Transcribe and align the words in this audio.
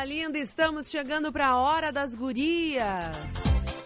Linda, 0.00 0.38
estamos 0.38 0.88
chegando 0.88 1.30
para 1.30 1.48
a 1.48 1.58
hora 1.58 1.92
das 1.92 2.14
gurias. 2.14 3.84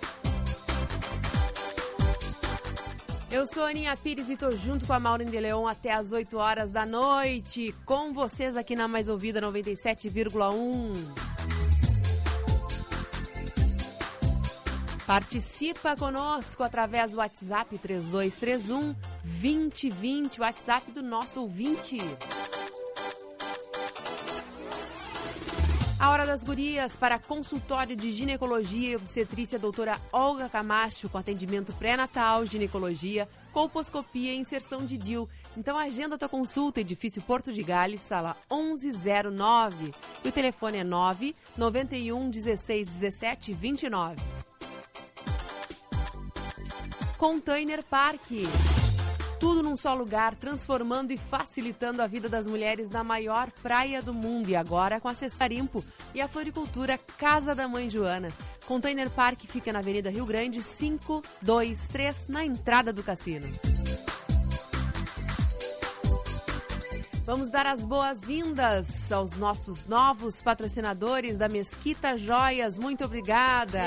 Eu 3.29 3.45
sou 3.47 3.65
Aninha 3.65 3.97
Pires 3.97 4.31
e 4.31 4.37
tô 4.37 4.55
junto 4.55 4.87
com 4.87 4.93
a 4.93 5.01
Maureen 5.01 5.29
de 5.29 5.37
até 5.69 5.93
as 5.93 6.13
8 6.13 6.39
horas 6.39 6.71
da 6.71 6.87
noite, 6.87 7.75
com 7.85 8.13
vocês 8.15 8.57
aqui 8.57 8.77
na 8.77 8.87
Mais 8.87 9.09
Ouvida 9.09 9.43
97,1. 9.43 10.93
Participa 15.05 15.97
conosco 15.97 16.63
através 16.63 17.13
do 17.13 17.19
WhatsApp 17.19 17.77
3231 17.79 18.95
2020, 19.25 20.41
WhatsApp 20.41 20.93
do 20.93 21.03
nosso 21.03 21.41
ouvinte. 21.41 21.99
Hora 26.09 26.25
das 26.25 26.45
Gurias 26.45 26.95
para 26.95 27.19
consultório 27.19 27.97
de 27.97 28.13
ginecologia 28.13 28.91
e 28.91 28.97
obstetrícia 28.97 29.59
doutora 29.59 30.01
Olga 30.13 30.49
Camacho 30.49 31.09
com 31.09 31.19
atendimento 31.19 31.73
pré-natal, 31.73 32.47
ginecologia, 32.47 33.29
colposcopia 33.53 34.33
e 34.33 34.39
inserção 34.39 34.87
de 34.87 34.97
DIL. 34.97 35.29
Então 35.57 35.77
agenda 35.77 36.17
tua 36.17 36.29
consulta, 36.29 36.81
edifício 36.81 37.21
Porto 37.23 37.53
de 37.53 37.63
Gales, 37.63 38.03
sala 38.03 38.37
1109. 38.51 39.93
E 40.25 40.29
o 40.29 40.33
telefone 40.33 40.79
é 40.79 40.85
9 40.85 41.35
91 41.57 42.31
16 42.31 42.89
17 42.95 43.53
29. 43.53 44.17
Container 47.19 47.83
Park. 47.83 48.31
Tudo 49.39 49.63
num 49.63 49.77
só 49.77 49.95
lugar, 49.95 50.35
transformando 50.35 51.13
e 51.13 51.19
facilitando 51.19 52.01
a 52.01 52.07
vida 52.07 52.29
das 52.29 52.47
mulheres 52.47 52.89
na 52.89 53.05
maior 53.05 53.51
praia 53.63 54.01
do 54.01 54.15
mundo 54.15 54.49
e 54.49 54.57
agora 54.57 55.01
com 55.01 55.09
acesso 55.09 55.43
a 55.43 55.47
Rimpo 55.47 55.85
e 56.15 56.21
a 56.21 56.29
floricultura 56.29 56.99
Casa 57.19 57.55
da 57.55 57.69
Mãe 57.69 57.91
Joana. 57.91 58.33
Container 58.67 59.11
Park 59.11 59.41
fica 59.47 59.73
na 59.73 59.81
Avenida 59.81 60.11
Rio 60.11 60.25
Grande 60.25 60.61
523, 60.61 62.29
na 62.29 62.45
entrada 62.45 62.93
do 62.93 63.03
cassino. 63.03 63.47
Vamos 67.27 67.51
dar 67.51 67.67
as 67.67 67.85
boas-vindas 67.85 69.11
aos 69.11 69.37
nossos 69.37 69.87
novos 69.87 70.41
patrocinadores 70.43 71.37
da 71.37 71.49
Mesquita 71.49 72.17
Joias. 72.17 72.79
Muito 72.79 73.05
obrigada! 73.05 73.81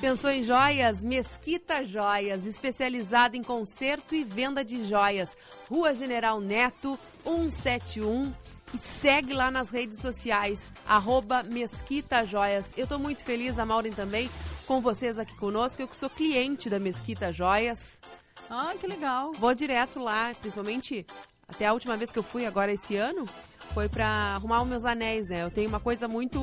Pensou 0.00 0.30
em 0.30 0.44
joias? 0.44 1.02
Mesquita 1.02 1.84
Joias, 1.84 2.46
especializada 2.46 3.36
em 3.36 3.42
conserto 3.42 4.14
e 4.14 4.22
venda 4.22 4.64
de 4.64 4.84
joias. 4.84 5.36
Rua 5.68 5.92
General 5.92 6.40
Neto, 6.40 6.96
171. 7.24 8.32
E 8.72 8.78
segue 8.78 9.32
lá 9.32 9.50
nas 9.50 9.70
redes 9.70 9.98
sociais, 9.98 10.70
arroba 10.86 11.42
Mesquita 11.42 12.24
Joias. 12.24 12.72
Eu 12.76 12.84
estou 12.84 12.98
muito 12.98 13.24
feliz, 13.24 13.58
a 13.58 13.64
Maureen 13.66 13.92
também, 13.92 14.30
com 14.66 14.80
vocês 14.80 15.18
aqui 15.18 15.34
conosco. 15.36 15.82
Eu 15.82 15.88
que 15.88 15.96
sou 15.96 16.10
cliente 16.10 16.70
da 16.70 16.78
Mesquita 16.78 17.32
Joias. 17.32 17.98
Ah, 18.48 18.74
que 18.78 18.86
legal. 18.86 19.32
Vou 19.32 19.54
direto 19.54 19.98
lá, 19.98 20.32
principalmente 20.38 21.06
até 21.48 21.66
a 21.66 21.72
última 21.72 21.96
vez 21.96 22.12
que 22.12 22.18
eu 22.18 22.22
fui 22.22 22.44
agora 22.44 22.70
esse 22.70 22.94
ano, 22.94 23.26
foi 23.74 23.88
para 23.88 24.06
arrumar 24.34 24.62
os 24.62 24.68
meus 24.68 24.84
anéis, 24.84 25.28
né? 25.28 25.42
Eu 25.44 25.50
tenho 25.50 25.68
uma 25.68 25.80
coisa 25.80 26.06
muito 26.08 26.40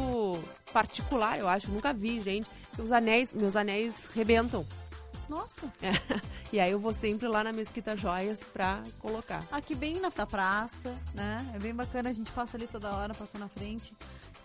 particular, 0.74 1.40
eu 1.40 1.48
acho, 1.48 1.70
nunca 1.72 1.94
vi, 1.94 2.22
gente. 2.22 2.48
Os 2.78 2.92
anéis, 2.92 3.34
meus 3.34 3.56
anéis 3.56 4.10
rebentam. 4.14 4.66
Nossa. 5.30 5.66
É. 5.82 5.92
E 6.54 6.60
aí 6.60 6.72
eu 6.72 6.80
vou 6.80 6.94
sempre 6.94 7.28
lá 7.28 7.44
na 7.44 7.52
Mesquita 7.52 7.98
Joias 7.98 8.44
pra 8.46 8.82
colocar. 9.00 9.44
Aqui 9.52 9.76
bem 9.76 10.00
na 10.00 10.10
praça, 10.10 10.96
né? 11.14 11.46
É 11.54 11.60
bem 11.60 11.74
bacana, 11.74 12.10
a 12.12 12.14
gente 12.14 12.32
passa 12.32 12.56
ali 12.56 12.66
toda 12.66 12.94
hora, 12.96 13.14
passa 13.14 13.38
na 13.38 13.50
frente. 13.50 13.92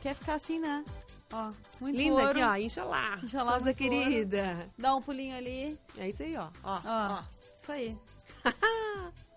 Quer 0.01 0.17
ficar 0.17 0.35
assim, 0.35 0.59
né? 0.59 0.85
Ó, 1.33 1.53
muito 1.81 1.97
Linda 1.97 2.15
ouro. 2.15 2.31
aqui, 2.31 2.43
ó, 2.43 2.57
incha 2.57 2.83
lá. 2.83 3.17
Incha 3.23 3.43
lá, 3.45 3.53
Coisa 3.53 3.75
querida. 3.75 4.57
Dá 4.77 4.97
um 4.97 5.03
pulinho 5.03 5.37
ali. 5.37 5.79
É 5.99 6.09
isso 6.09 6.23
aí, 6.25 6.37
ó. 6.37 6.49
Ó, 6.65 6.75
Ó, 6.75 6.81
ó. 6.85 7.23
isso 7.63 7.71
aí. 7.71 7.97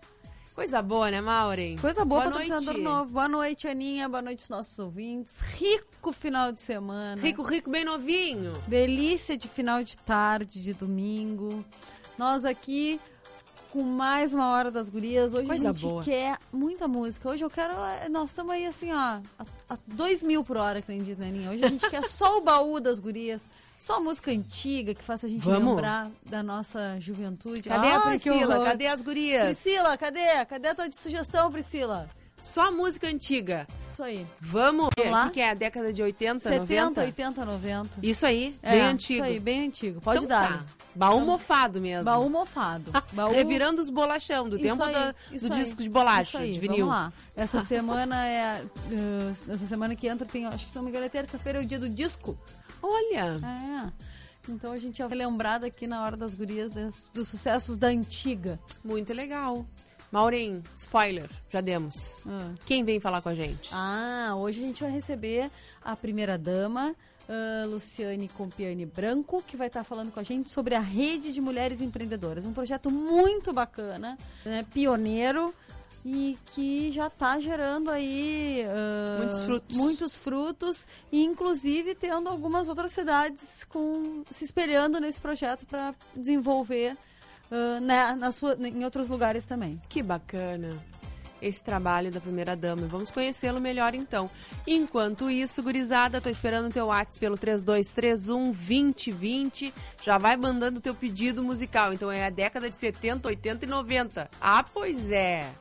Coisa 0.54 0.80
boa, 0.80 1.10
né, 1.10 1.20
Maureen? 1.20 1.76
Coisa 1.78 2.04
boa, 2.04 2.20
boa 2.20 2.32
patrocinador 2.32 2.66
noite. 2.74 2.80
novo. 2.82 3.10
Boa 3.12 3.28
noite, 3.28 3.66
Aninha. 3.66 4.08
Boa 4.08 4.22
noite, 4.22 4.48
nossos 4.48 4.78
ouvintes. 4.78 5.40
Rico 5.40 6.12
final 6.12 6.52
de 6.52 6.60
semana. 6.60 7.20
Rico, 7.20 7.42
rico, 7.42 7.68
bem 7.70 7.84
novinho. 7.84 8.52
Delícia 8.68 9.36
de 9.36 9.48
final 9.48 9.82
de 9.82 9.96
tarde, 9.98 10.62
de 10.62 10.72
domingo. 10.72 11.64
Nós 12.16 12.44
aqui 12.44 13.00
com 13.72 13.82
mais 13.82 14.32
uma 14.32 14.50
hora 14.50 14.70
das 14.70 14.88
gurias. 14.88 15.34
Hoje 15.34 15.48
Coisa 15.48 15.70
a 15.70 15.72
gente 15.72 15.82
boa. 15.82 16.04
quer 16.04 16.38
muita 16.52 16.86
música. 16.86 17.28
Hoje 17.28 17.44
eu 17.44 17.50
quero. 17.50 17.74
eh, 18.04 18.08
Nós 18.08 18.30
estamos 18.30 18.52
aí 18.54 18.64
assim, 18.64 18.92
ó, 18.92 18.96
a, 18.96 19.20
a 19.70 19.78
dois 19.88 20.22
mil 20.22 20.44
por 20.44 20.56
hora, 20.56 20.80
que 20.80 20.88
nem 20.92 21.02
diz 21.02 21.18
Neninha. 21.18 21.50
Hoje 21.50 21.64
a 21.64 21.68
gente 21.68 21.90
quer 21.90 22.04
só 22.06 22.38
o 22.38 22.42
baú 22.42 22.78
das 22.78 23.00
gurias. 23.00 23.42
Só 23.78 24.00
música 24.00 24.30
antiga 24.30 24.94
que 24.94 25.02
faça 25.04 25.26
a 25.26 25.28
gente 25.28 25.44
Vamos. 25.44 25.70
lembrar 25.74 26.10
da 26.24 26.42
nossa 26.42 26.96
juventude. 27.00 27.62
Cadê 27.62 27.88
a 27.88 27.96
Ai, 28.06 28.18
que 28.18 28.30
Priscila? 28.30 28.64
Cadê 28.64 28.86
as 28.86 29.02
gurias? 29.02 29.44
Priscila, 29.44 29.96
cadê? 29.98 30.44
Cadê 30.48 30.68
a 30.68 30.74
tua 30.74 30.90
sugestão, 30.90 31.52
Priscila? 31.52 32.08
Só 32.40 32.70
música 32.72 33.06
antiga. 33.06 33.66
Isso 33.90 34.02
aí. 34.02 34.26
Vamos. 34.40 34.88
Vamos 34.96 35.12
lá? 35.12 35.22
O 35.24 35.26
que 35.28 35.34
que 35.34 35.40
é? 35.40 35.50
A 35.50 35.54
década 35.54 35.92
de 35.92 36.02
80, 36.02 36.38
70, 36.40 36.60
90? 36.60 37.00
80, 37.02 37.44
90. 37.44 37.90
Isso 38.02 38.26
aí, 38.26 38.56
É, 38.62 38.70
bem 38.72 38.80
antigo. 38.82 39.14
Isso 39.14 39.24
aí, 39.24 39.40
bem 39.40 39.66
antigo. 39.66 40.00
Pode 40.00 40.18
Então 40.18 40.28
dar. 40.28 40.58
tá. 40.58 40.64
Baú 40.94 41.20
mofado 41.20 41.80
mesmo. 41.80 42.04
Baú 42.04 42.28
mofado. 42.30 42.90
Baú... 43.12 43.32
Revirando 43.32 43.80
os 43.82 43.90
bolachão, 43.90 44.48
do 44.48 44.56
Isso 44.56 44.66
tempo 44.68 44.82
aí, 44.82 44.92
da- 44.92 45.12
do 45.12 45.52
aí, 45.54 45.64
disco 45.64 45.82
de 45.82 45.88
bolacha, 45.88 46.22
isso 46.22 46.38
aí, 46.38 46.52
de 46.52 46.60
vinil. 46.60 46.86
Vamos 46.86 46.94
lá. 47.02 47.12
Essa 47.36 47.60
semana 47.64 48.26
é. 48.26 48.62
uh, 48.64 49.52
essa 49.52 49.66
semana 49.66 49.94
que 49.96 50.06
entra 50.06 50.26
tem, 50.26 50.46
acho 50.46 50.64
que 50.66 50.70
se 50.70 50.76
não 50.76 50.84
me 50.84 50.90
engano, 50.90 51.06
é 51.06 51.08
terça-feira, 51.08 51.60
é 51.60 51.62
o 51.62 51.66
dia 51.66 51.78
do 51.78 51.88
disco. 51.88 52.38
Olha, 52.86 53.40
É. 53.90 53.92
Então 54.46 54.72
a 54.72 54.78
gente 54.78 55.02
vai 55.02 55.16
lembrado 55.16 55.64
aqui 55.64 55.86
na 55.86 56.04
hora 56.04 56.18
das 56.18 56.34
gurias 56.34 56.70
das- 56.72 57.08
dos 57.14 57.28
sucessos 57.28 57.78
da 57.78 57.86
antiga. 57.88 58.58
muito 58.84 59.12
legal. 59.14 59.64
Maureen, 60.12 60.62
spoiler, 60.76 61.28
já 61.50 61.60
demos. 61.62 62.18
Ah. 62.26 62.52
Quem 62.66 62.84
vem 62.84 63.00
falar 63.00 63.22
com 63.22 63.30
a 63.30 63.34
gente? 63.34 63.70
Ah, 63.72 64.34
hoje 64.36 64.60
a 64.62 64.66
gente 64.66 64.82
vai 64.82 64.92
receber 64.92 65.50
a 65.82 65.96
primeira 65.96 66.36
dama. 66.38 66.94
ah, 67.26 67.64
Luciane 67.66 68.28
Compiani 68.28 68.84
Branco, 68.84 69.42
que 69.46 69.56
vai 69.56 69.68
estar 69.68 69.82
falando 69.82 70.12
com 70.12 70.20
a 70.20 70.22
gente 70.22 70.50
sobre 70.50 70.74
a 70.74 70.80
Rede 70.80 71.32
de 71.32 71.40
Mulheres 71.40 71.80
Empreendedoras. 71.80 72.44
Um 72.44 72.52
projeto 72.52 72.90
muito 72.90 73.50
bacana, 73.50 74.18
né, 74.44 74.62
pioneiro 74.74 75.54
e 76.04 76.36
que 76.54 76.92
já 76.92 77.06
está 77.06 77.40
gerando 77.40 77.90
aí 77.90 78.64
ah, 78.68 79.18
Muitos 79.18 79.42
frutos. 79.42 79.76
muitos 79.76 80.18
frutos 80.18 80.86
e 81.10 81.24
inclusive 81.24 81.94
tendo 81.94 82.28
algumas 82.28 82.68
outras 82.68 82.92
cidades 82.92 83.64
com 83.64 84.22
se 84.30 84.44
espelhando 84.44 85.00
nesse 85.00 85.20
projeto 85.20 85.66
para 85.66 85.94
desenvolver 86.14 86.96
ah, 87.50 87.80
né, 87.80 88.14
na 88.14 88.30
sua, 88.32 88.56
em 88.60 88.84
outros 88.84 89.08
lugares 89.08 89.44
também. 89.44 89.80
Que 89.88 90.02
bacana 90.02 90.76
esse 91.40 91.62
trabalho 91.62 92.10
da 92.10 92.20
primeira 92.20 92.56
dama. 92.56 92.86
Vamos 92.86 93.10
conhecê-lo 93.10 93.60
melhor 93.60 93.94
então. 93.94 94.30
Enquanto 94.66 95.30
isso, 95.30 95.62
gurizada, 95.62 96.20
tô 96.20 96.30
esperando 96.30 96.68
o 96.68 96.72
teu 96.72 96.86
WhatsApp 96.86 97.20
pelo 97.20 97.36
3231 97.36 98.50
2020. 98.50 99.72
Já 100.02 100.16
vai 100.16 100.36
mandando 100.36 100.78
o 100.78 100.82
teu 100.82 100.94
pedido 100.94 101.42
musical. 101.42 101.92
Então 101.92 102.10
é 102.10 102.26
a 102.26 102.30
década 102.30 102.70
de 102.70 102.76
70, 102.76 103.28
80 103.28 103.64
e 103.66 103.68
90. 103.68 104.30
Ah, 104.40 104.64
pois 104.72 105.10
é. 105.10 105.52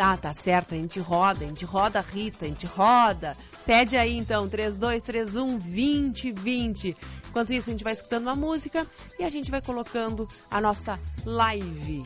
Tá, 0.00 0.16
tá 0.16 0.32
certo, 0.32 0.74
a 0.74 0.78
gente 0.78 0.98
roda, 0.98 1.44
a 1.44 1.48
gente 1.48 1.62
roda 1.62 2.00
Rita, 2.00 2.46
a 2.46 2.48
gente 2.48 2.64
roda. 2.64 3.36
Pede 3.66 3.98
aí 3.98 4.16
então, 4.16 4.48
3231 4.48 5.58
2020. 5.58 6.96
Enquanto 7.28 7.52
isso, 7.52 7.68
a 7.68 7.72
gente 7.72 7.84
vai 7.84 7.92
escutando 7.92 8.22
uma 8.22 8.34
música 8.34 8.86
e 9.18 9.24
a 9.24 9.28
gente 9.28 9.50
vai 9.50 9.60
colocando 9.60 10.26
a 10.50 10.58
nossa 10.58 10.98
live 11.26 12.02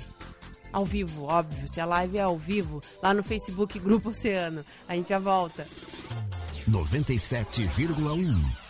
ao 0.73 0.85
vivo, 0.85 1.27
óbvio. 1.27 1.69
Se 1.69 1.81
a 1.81 1.85
live 1.85 2.19
é 2.19 2.23
ao 2.23 2.37
vivo, 2.37 2.83
lá 3.01 3.15
no 3.15 3.23
Facebook 3.23 3.79
Grupo 3.79 4.09
Oceano. 4.09 4.65
A 4.89 4.97
gente 4.97 5.11
já 5.11 5.21
volta. 5.21 5.65
97,1. 6.69 7.45
97,1. 7.49 8.64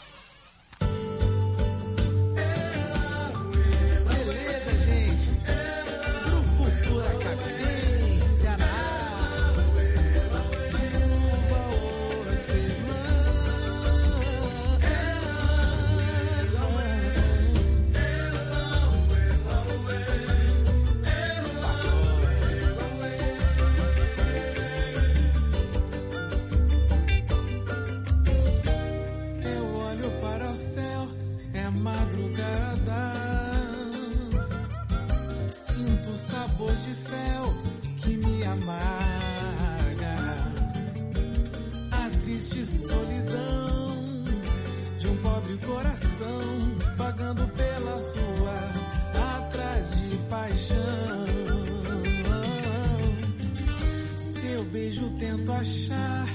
vejo, 54.95 55.11
tento 55.19 55.53
achar. 55.53 56.29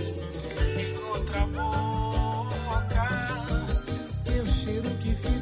Em 0.77 0.97
outra 1.05 1.45
boca, 1.47 3.07
seu 4.05 4.45
cheiro 4.45 4.89
que 5.01 5.15
fica. 5.15 5.38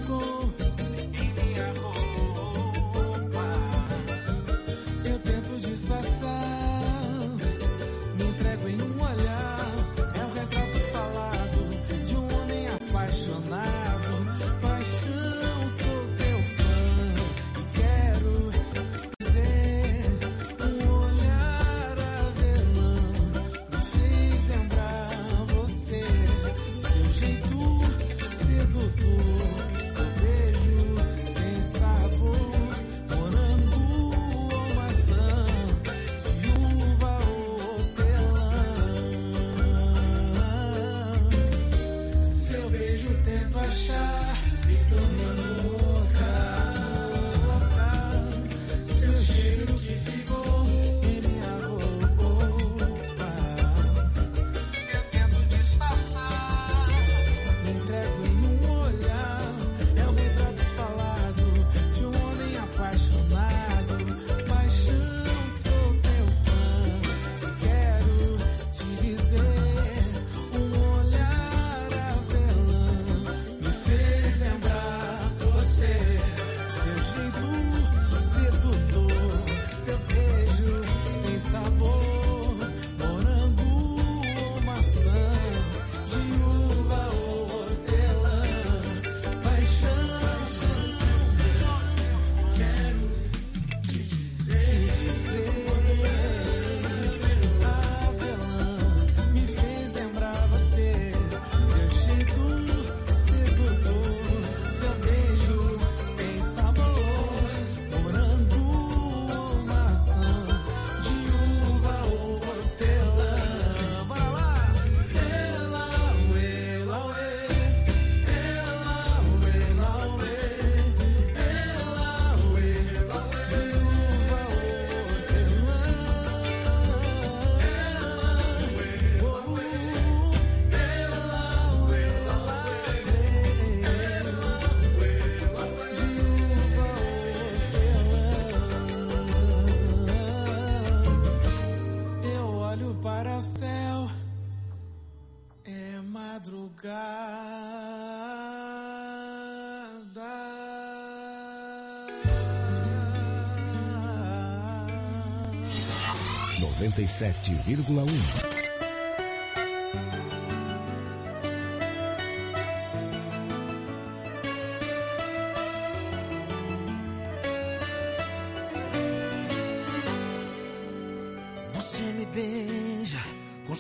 97,1. 156.90 158.58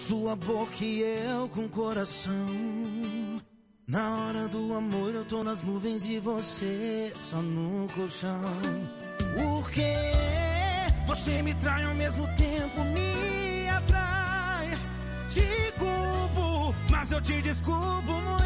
sua 0.07 0.35
boca 0.35 0.85
e 0.85 1.01
eu 1.01 1.49
com 1.49 1.67
coração. 1.67 2.31
Na 3.87 4.27
hora 4.27 4.47
do 4.47 4.73
amor 4.73 5.13
eu 5.15 5.25
tô 5.25 5.43
nas 5.43 5.63
nuvens 5.63 6.05
e 6.05 6.19
você 6.19 7.11
só 7.19 7.41
no 7.41 7.87
colchão. 7.89 8.53
Por 9.35 9.71
quê? 9.71 10.36
Você 11.17 11.41
me 11.41 11.53
trai 11.55 11.83
ao 11.83 11.95
mesmo 11.95 12.27
tempo, 12.37 12.83
me 12.85 13.67
atrai. 13.69 14.69
Te 15.27 15.73
culpo, 15.77 16.75
mas 16.91 17.11
eu 17.11 17.19
te 17.19 17.41
desculpo. 17.41 18.36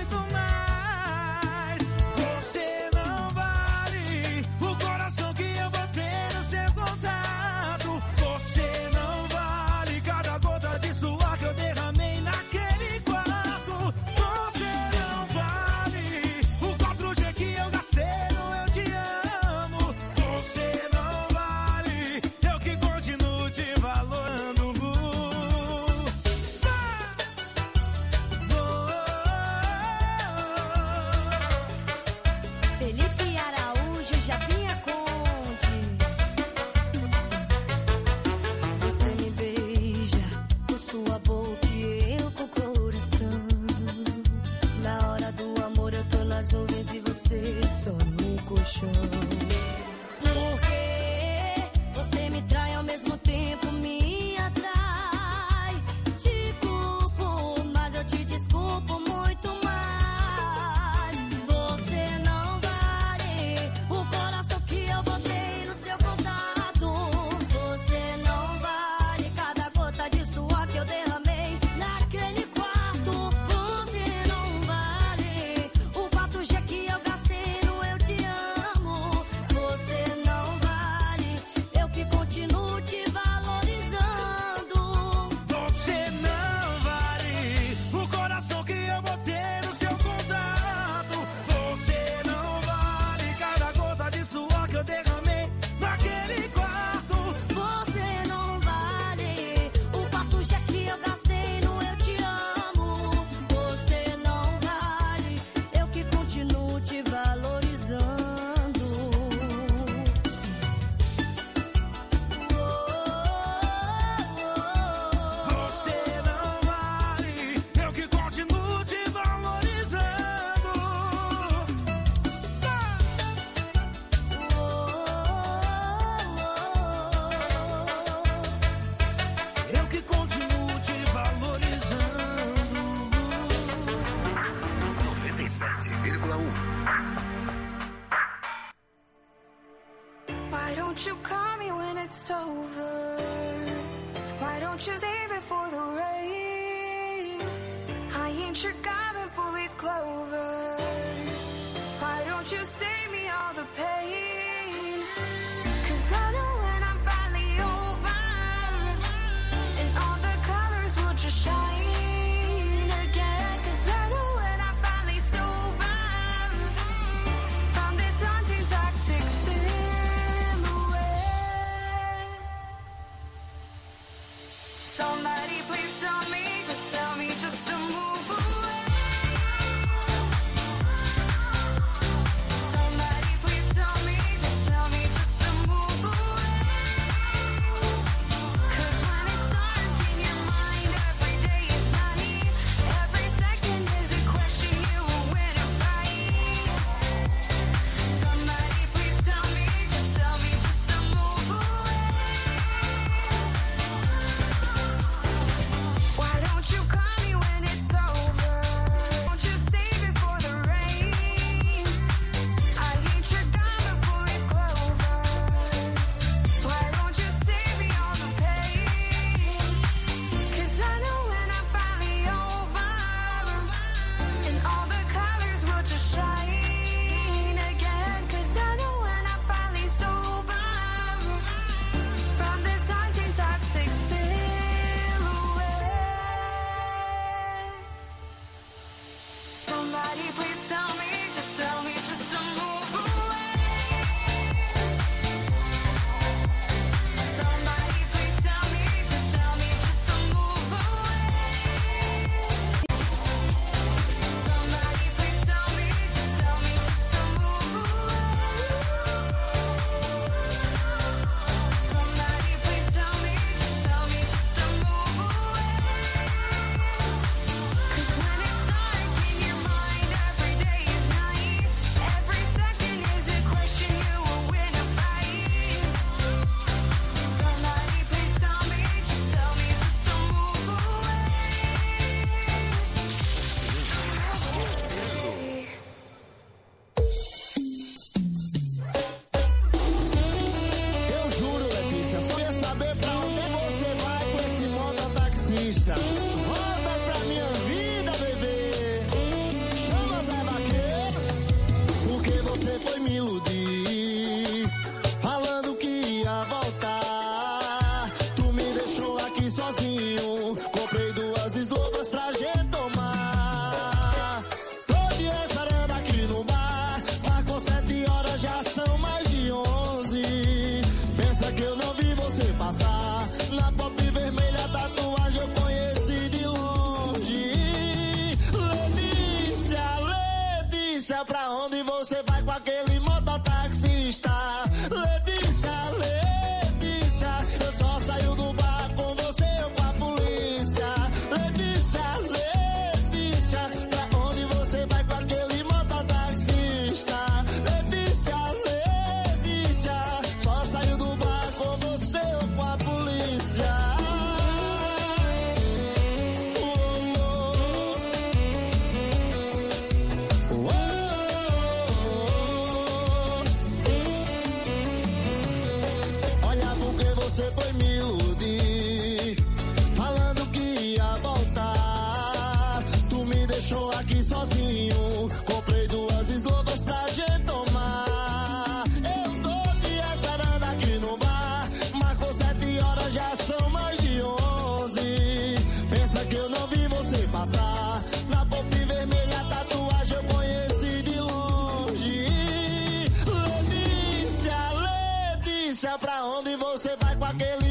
Letícia, 395.72 395.98
pra 396.00 396.25
onde 396.25 396.54
você 396.58 396.98
vai 396.98 397.16
com 397.16 397.24
aquele 397.24 397.71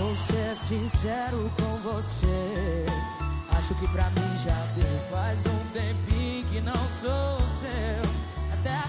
Vou 0.00 0.14
ser 0.14 0.54
sincero 0.54 1.50
com 1.56 1.76
você. 1.78 2.86
Acho 3.50 3.74
que 3.74 3.88
pra 3.88 4.08
mim 4.10 4.36
já 4.44 4.64
deu. 4.76 4.98
Faz 5.10 5.40
um 5.44 5.72
tempinho 5.72 6.46
que 6.46 6.60
não 6.60 6.76
sou 7.00 7.40
seu. 7.58 8.02
Até 8.52 8.76
a 8.76 8.88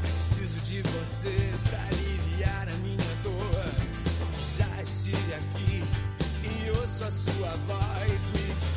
Preciso 0.00 0.60
de 0.60 0.82
você 0.82 1.50
pra 1.68 1.78
aliviar 1.86 2.68
a 2.68 2.76
minha 2.78 3.14
dor. 3.22 3.64
Já 4.58 4.82
estive 4.82 5.34
aqui 5.34 5.84
e 6.42 6.70
ouço 6.70 7.04
a 7.04 7.10
sua 7.10 7.54
voz 7.66 8.30
me 8.30 8.54
dizendo 8.54 8.71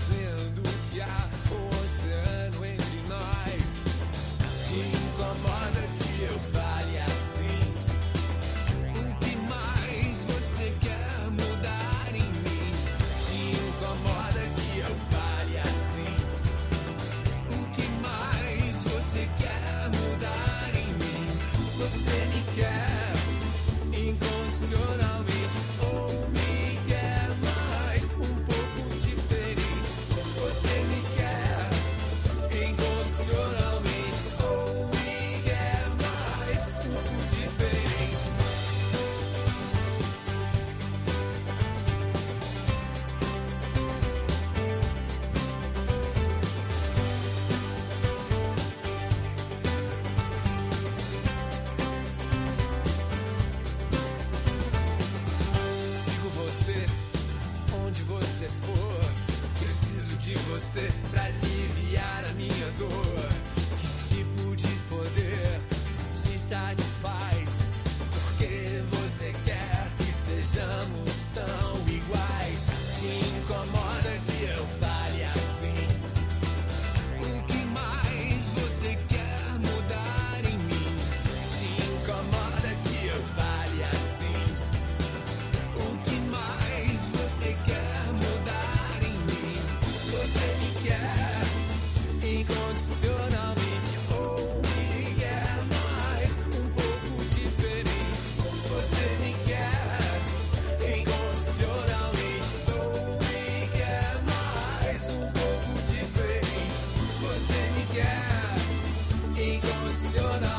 всего 109.95 110.27
на 110.41 110.54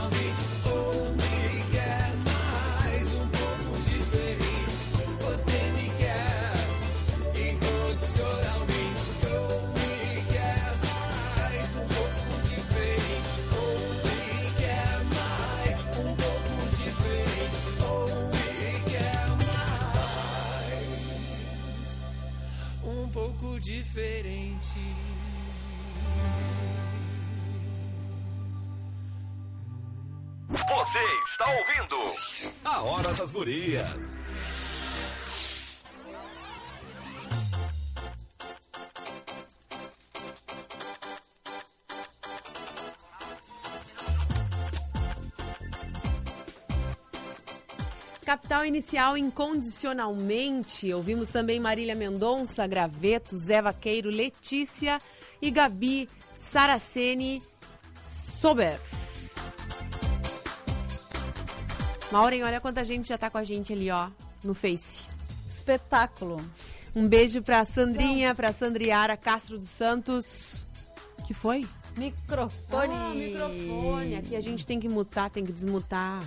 está 31.39 31.51
ouvindo 31.51 32.57
A 32.65 32.83
Hora 32.83 33.13
das 33.13 33.31
Gurias. 33.31 34.25
Capital 48.25 48.65
Inicial 48.65 49.19
incondicionalmente. 49.19 50.91
Ouvimos 50.95 51.29
também 51.29 51.61
Marília 51.61 51.95
Mendonça, 51.95 52.67
Graveto, 52.67 53.37
Zé 53.37 53.61
Vaqueiro, 53.61 54.09
Letícia 54.09 54.99
e 55.43 55.51
Gabi 55.51 56.09
Saraceni 56.35 57.43
Sober. 58.03 58.81
Maureen, 62.17 62.45
olha 62.45 62.63
quanta 62.63 62.83
gente 62.83 63.09
já 63.09 63.19
tá 63.19 63.29
com 63.29 63.37
a 63.37 63.45
gente 63.45 63.75
ali, 63.75 63.91
ó, 63.91 64.09
no 64.43 64.55
Face. 64.55 65.07
Espetáculo. 65.51 66.41
Um 66.95 67.07
beijo 67.07 67.43
pra 67.43 67.63
Sandrinha, 67.67 68.35
pra 68.35 68.55
Sandriara 68.55 69.19
Castro 69.19 69.59
dos 69.59 69.69
Santos. 69.69 70.65
que 71.27 71.35
foi? 71.35 71.69
Microfone. 71.95 72.95
Ah, 72.95 73.13
microfone. 73.15 74.15
Aqui 74.15 74.35
a 74.35 74.41
gente 74.41 74.67
tem 74.67 74.81
que 74.81 74.89
mutar, 74.89 75.29
tem 75.29 75.45
que 75.45 75.53
desmutar. 75.53 76.23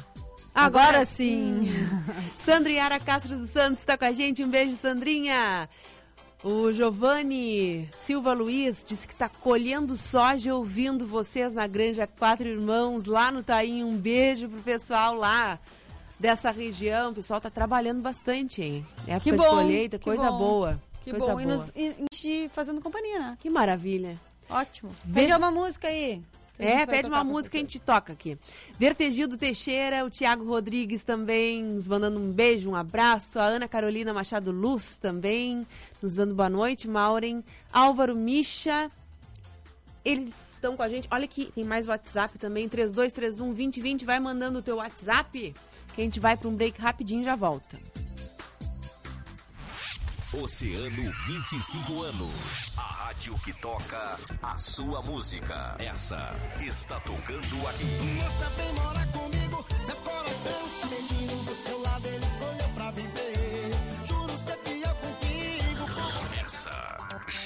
Agora 0.53 1.03
sim. 1.05 1.67
Sandriara 2.37 2.99
Castro 2.99 3.35
dos 3.35 3.49
Santos 3.49 3.81
está 3.81 3.97
com 3.97 4.05
a 4.05 4.11
gente. 4.11 4.43
Um 4.43 4.49
beijo, 4.49 4.75
Sandrinha. 4.75 5.67
O 6.43 6.71
Giovanni 6.71 7.89
Silva 7.91 8.31
Luiz 8.33 8.83
disse 8.87 9.07
que 9.07 9.13
está 9.13 9.27
colhendo 9.27 9.97
soja 9.97 10.53
ouvindo 10.53 11.07
vocês 11.07 11.51
na 11.51 11.65
Granja 11.65 12.05
Quatro 12.05 12.47
Irmãos, 12.47 13.05
lá 13.05 13.31
no 13.31 13.41
Taim. 13.41 13.83
Um 13.83 13.97
beijo 13.97 14.47
pro 14.47 14.61
pessoal 14.61 15.15
lá 15.15 15.59
dessa 16.19 16.51
região. 16.51 17.11
O 17.11 17.15
pessoal 17.15 17.39
tá 17.41 17.49
trabalhando 17.49 18.01
bastante, 18.01 18.61
hein? 18.61 18.85
Época 19.07 19.19
Que 19.21 19.31
de 19.31 19.37
bom, 19.37 19.45
coleita, 19.49 19.97
que 19.97 20.03
coisa 20.05 20.29
bom. 20.31 20.37
boa. 20.37 20.83
Que 21.03 21.11
coisa 21.11 21.25
bom. 21.27 21.31
boa. 21.31 21.43
E 21.43 21.45
nos 21.45 21.71
e, 21.75 21.95
e 22.23 22.49
fazendo 22.53 22.81
companhia, 22.81 23.19
né? 23.19 23.37
Que 23.39 23.49
maravilha. 23.49 24.19
Ótimo. 24.49 24.91
Vê- 25.05 25.21
Pede 25.21 25.33
uma 25.33 25.51
música 25.51 25.87
aí. 25.87 26.21
É, 26.61 26.85
pede 26.85 27.07
uma 27.07 27.23
música 27.23 27.55
e 27.55 27.59
a 27.59 27.61
gente 27.63 27.79
toca 27.79 28.11
aqui. 28.11 28.37
Vertegildo 28.77 29.37
Teixeira, 29.37 30.03
o 30.03 30.09
Tiago 30.09 30.43
Rodrigues 30.43 31.05
também 31.05 31.63
nos 31.63 31.87
mandando 31.87 32.19
um 32.19 32.33
beijo, 32.33 32.69
um 32.69 32.75
abraço. 32.75 33.39
A 33.39 33.43
Ana 33.45 33.65
Carolina 33.65 34.13
Machado 34.13 34.51
Luz 34.51 34.97
também 34.97 35.65
nos 36.01 36.15
dando 36.15 36.35
boa 36.35 36.49
noite. 36.49 36.85
Maureen, 36.85 37.41
Álvaro 37.71 38.13
Misha, 38.13 38.91
eles 40.03 40.33
estão 40.59 40.75
com 40.75 40.83
a 40.83 40.89
gente. 40.89 41.07
Olha 41.09 41.25
aqui, 41.25 41.49
tem 41.53 41.63
mais 41.63 41.87
WhatsApp 41.87 42.37
também, 42.37 42.69
3231 42.69 43.47
2020. 43.47 44.05
Vai 44.05 44.19
mandando 44.19 44.59
o 44.59 44.61
teu 44.61 44.75
WhatsApp 44.75 45.55
que 45.95 46.01
a 46.01 46.03
gente 46.03 46.19
vai 46.19 46.37
para 46.37 46.47
um 46.47 46.55
break 46.55 46.79
rapidinho 46.79 47.21
e 47.21 47.25
já 47.25 47.35
volta. 47.35 47.79
Oceano 50.31 51.11
25 51.25 52.03
anos. 52.03 52.77
A 52.77 52.81
rádio 52.81 53.35
que 53.39 53.51
toca 53.53 54.17
a 54.43 54.57
sua 54.57 55.01
música. 55.01 55.75
Essa 55.79 56.35
está 56.61 56.99
tocando 56.99 57.67
aqui. 57.67 57.85
Moça 58.21 58.49
vem 58.55 58.73
morar 58.73 59.07
comigo, 59.07 59.38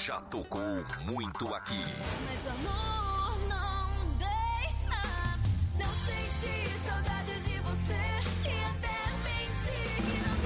já 0.04 0.20
tocou 0.20 0.60
muito 1.06 1.54
aqui. 1.54 1.82
Mas 2.26 2.44
o 2.44 2.50
amor 2.50 3.38
não 3.48 3.88
deixa. 4.18 5.00
Não 5.78 5.88
senti 5.88 6.68
saudade 6.84 7.32
de 7.42 7.58
você 7.60 7.96
e 8.44 8.64
até 8.68 8.98
menti 9.24 9.80
que 10.02 10.16
não 10.28 10.36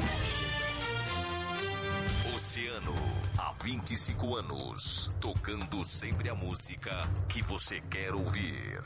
quer 2.23 2.37
Oceano, 2.37 2.95
há 3.37 3.53
25 3.61 4.37
anos. 4.37 5.11
Tocando 5.19 5.83
sempre 5.83 6.29
a 6.29 6.37
música 6.37 7.03
que 7.29 7.43
você 7.43 7.81
quer 7.81 8.15
ouvir. 8.15 8.81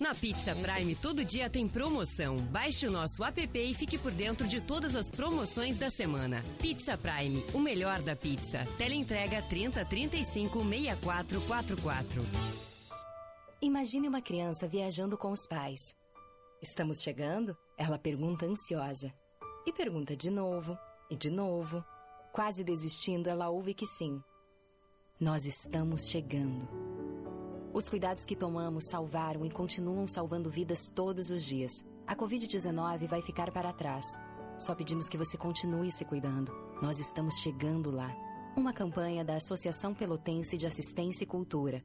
Na 0.00 0.14
Pizza 0.14 0.56
Prime, 0.56 0.94
todo 0.94 1.22
dia 1.22 1.50
tem 1.50 1.68
promoção. 1.68 2.34
Baixe 2.46 2.86
o 2.86 2.90
nosso 2.90 3.22
app 3.22 3.50
e 3.54 3.74
fique 3.74 3.98
por 3.98 4.10
dentro 4.10 4.48
de 4.48 4.58
todas 4.58 4.96
as 4.96 5.10
promoções 5.10 5.78
da 5.78 5.90
semana. 5.90 6.42
Pizza 6.58 6.96
Prime, 6.96 7.44
o 7.52 7.58
melhor 7.58 8.00
da 8.00 8.16
pizza. 8.16 8.66
Teleentrega 8.78 9.42
30 9.42 9.84
35 9.84 10.64
6444. 10.64 12.22
Imagine 13.60 14.08
uma 14.08 14.22
criança 14.22 14.66
viajando 14.66 15.18
com 15.18 15.30
os 15.32 15.46
pais. 15.46 15.94
Estamos 16.62 17.02
chegando? 17.02 17.54
Ela 17.76 17.98
pergunta 17.98 18.46
ansiosa. 18.46 19.12
E 19.66 19.72
pergunta 19.72 20.16
de 20.16 20.30
novo, 20.30 20.78
e 21.10 21.16
de 21.16 21.28
novo. 21.30 21.84
Quase 22.32 22.64
desistindo, 22.64 23.28
ela 23.28 23.50
ouve 23.50 23.74
que 23.74 23.84
sim. 23.84 24.18
Nós 25.20 25.44
estamos 25.44 26.08
chegando. 26.08 26.99
Os 27.72 27.88
cuidados 27.88 28.24
que 28.24 28.34
tomamos 28.34 28.84
salvaram 28.84 29.46
e 29.46 29.50
continuam 29.50 30.08
salvando 30.08 30.50
vidas 30.50 30.88
todos 30.92 31.30
os 31.30 31.44
dias. 31.44 31.84
A 32.04 32.16
Covid-19 32.16 33.06
vai 33.06 33.22
ficar 33.22 33.52
para 33.52 33.72
trás. 33.72 34.20
Só 34.58 34.74
pedimos 34.74 35.08
que 35.08 35.16
você 35.16 35.38
continue 35.38 35.92
se 35.92 36.04
cuidando. 36.04 36.52
Nós 36.82 36.98
estamos 36.98 37.36
chegando 37.36 37.88
lá. 37.88 38.12
Uma 38.56 38.72
campanha 38.72 39.24
da 39.24 39.36
Associação 39.36 39.94
Pelotense 39.94 40.56
de 40.56 40.66
Assistência 40.66 41.22
e 41.22 41.26
Cultura. 41.28 41.84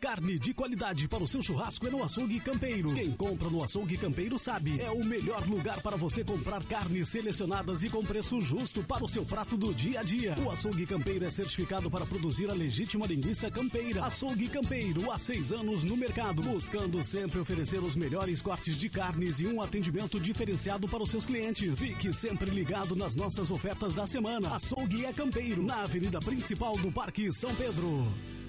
Carne 0.00 0.38
de 0.38 0.54
qualidade 0.54 1.06
para 1.08 1.22
o 1.22 1.28
seu 1.28 1.42
churrasco 1.42 1.86
é 1.86 1.90
no 1.90 2.02
Açougue 2.02 2.40
Campeiro. 2.40 2.94
Quem 2.94 3.12
compra 3.12 3.50
no 3.50 3.62
Açougue 3.62 3.98
Campeiro 3.98 4.38
sabe, 4.38 4.80
é 4.80 4.90
o 4.90 5.04
melhor 5.04 5.46
lugar 5.46 5.78
para 5.82 5.94
você 5.94 6.24
comprar 6.24 6.64
carnes 6.64 7.10
selecionadas 7.10 7.82
e 7.82 7.90
com 7.90 8.02
preço 8.02 8.40
justo 8.40 8.82
para 8.82 9.04
o 9.04 9.08
seu 9.08 9.26
prato 9.26 9.58
do 9.58 9.74
dia 9.74 10.00
a 10.00 10.02
dia. 10.02 10.34
O 10.42 10.50
Açougue 10.50 10.86
Campeiro 10.86 11.26
é 11.26 11.30
certificado 11.30 11.90
para 11.90 12.06
produzir 12.06 12.50
a 12.50 12.54
legítima 12.54 13.06
linguiça 13.06 13.50
campeira. 13.50 14.02
Açougue 14.02 14.48
Campeiro, 14.48 15.10
há 15.12 15.18
seis 15.18 15.52
anos 15.52 15.84
no 15.84 15.98
mercado, 15.98 16.40
buscando 16.40 17.02
sempre 17.02 17.38
oferecer 17.38 17.82
os 17.82 17.94
melhores 17.94 18.40
cortes 18.40 18.78
de 18.78 18.88
carnes 18.88 19.38
e 19.40 19.48
um 19.48 19.60
atendimento 19.60 20.18
diferenciado 20.18 20.88
para 20.88 21.02
os 21.02 21.10
seus 21.10 21.26
clientes. 21.26 21.78
Fique 21.78 22.10
sempre 22.10 22.50
ligado 22.50 22.96
nas 22.96 23.14
nossas 23.14 23.50
ofertas 23.50 23.92
da 23.92 24.06
semana. 24.06 24.54
Açougue 24.54 25.04
é 25.04 25.12
Campeiro, 25.12 25.62
na 25.62 25.82
avenida 25.82 26.20
principal 26.20 26.72
do 26.78 26.90
Parque 26.90 27.30
São 27.30 27.54
Pedro. 27.54 28.39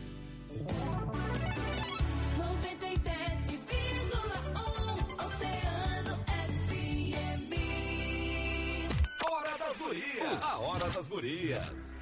97,1 2.38 5.26
Oceano 5.26 6.14
FM. 6.28 7.52
Hora 9.30 9.58
das 9.58 9.78
Gurias. 9.78 10.44
A 10.44 10.58
Hora 10.58 10.90
das 10.90 11.08
Gurias. 11.08 12.02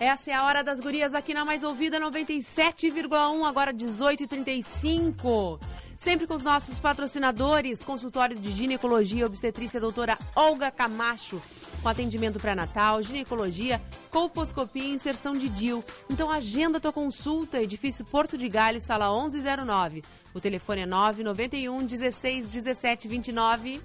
Essa 0.00 0.30
é 0.30 0.34
a 0.34 0.44
hora 0.44 0.62
das 0.62 0.78
gurias 0.78 1.12
aqui 1.12 1.34
na 1.34 1.44
Mais 1.44 1.64
Ouvida 1.64 1.98
97,1, 1.98 3.44
agora 3.44 3.74
18h35. 3.74 5.58
Sempre 5.96 6.24
com 6.28 6.34
os 6.34 6.44
nossos 6.44 6.78
patrocinadores, 6.78 7.82
consultório 7.82 8.38
de 8.38 8.48
ginecologia 8.52 9.22
e 9.22 9.24
obstetrícia 9.24 9.80
doutora 9.80 10.16
Olga 10.36 10.70
Camacho, 10.70 11.42
com 11.82 11.88
atendimento 11.88 12.38
pré-natal, 12.38 13.02
ginecologia, 13.02 13.80
colposcopia 14.10 14.84
e 14.84 14.94
inserção 14.94 15.32
de 15.32 15.48
DIL. 15.48 15.84
Então 16.10 16.30
agenda 16.30 16.80
tua 16.80 16.92
consulta, 16.92 17.60
edifício 17.60 18.04
Porto 18.04 18.36
de 18.36 18.48
Gales, 18.48 18.84
sala 18.84 19.08
1109. 19.08 20.02
O 20.34 20.40
telefone 20.40 20.82
é 20.82 20.86
991 20.86 21.84
16 21.84 22.50
17 22.50 23.08
29. 23.08 23.80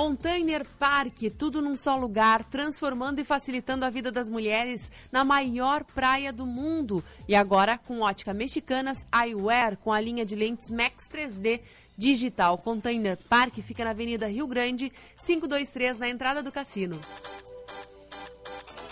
Container 0.00 0.64
Park, 0.78 1.24
tudo 1.38 1.60
num 1.60 1.76
só 1.76 1.94
lugar, 1.94 2.42
transformando 2.44 3.20
e 3.20 3.24
facilitando 3.24 3.84
a 3.84 3.90
vida 3.90 4.10
das 4.10 4.30
mulheres 4.30 4.90
na 5.12 5.24
maior 5.24 5.84
praia 5.84 6.32
do 6.32 6.46
mundo. 6.46 7.04
E 7.28 7.34
agora 7.34 7.76
com 7.76 8.00
ótica 8.00 8.32
mexicanas 8.32 9.06
Eyewear, 9.14 9.76
com 9.76 9.92
a 9.92 10.00
linha 10.00 10.24
de 10.24 10.34
lentes 10.34 10.70
Max 10.70 11.06
3D 11.06 11.60
digital. 11.98 12.56
Container 12.56 13.18
Park 13.28 13.56
fica 13.56 13.84
na 13.84 13.90
Avenida 13.90 14.26
Rio 14.26 14.46
Grande, 14.46 14.90
523, 15.18 15.98
na 15.98 16.08
entrada 16.08 16.42
do 16.42 16.50
cassino. 16.50 16.98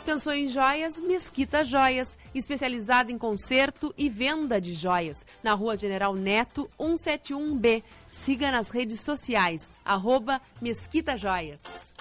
Pensou 0.08 0.32
em 0.32 0.48
joias? 0.48 0.98
Mesquita 0.98 1.62
Joias, 1.62 2.18
especializada 2.34 3.12
em 3.12 3.18
conserto 3.18 3.94
e 3.94 4.08
venda 4.08 4.58
de 4.58 4.72
joias, 4.72 5.26
na 5.42 5.52
Rua 5.52 5.76
General 5.76 6.14
Neto, 6.14 6.66
171B. 6.80 7.82
Siga 8.10 8.50
nas 8.50 8.70
redes 8.70 9.02
sociais, 9.02 9.70
arroba 9.84 10.40
Mesquita 10.62 11.14
Joias. 11.14 11.94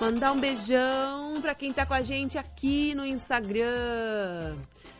Mandar 0.00 0.30
um 0.30 0.38
beijão 0.38 1.40
pra 1.42 1.52
quem 1.56 1.72
tá 1.72 1.84
com 1.84 1.94
a 1.94 2.02
gente 2.02 2.38
aqui 2.38 2.94
no 2.94 3.04
Instagram. 3.04 4.56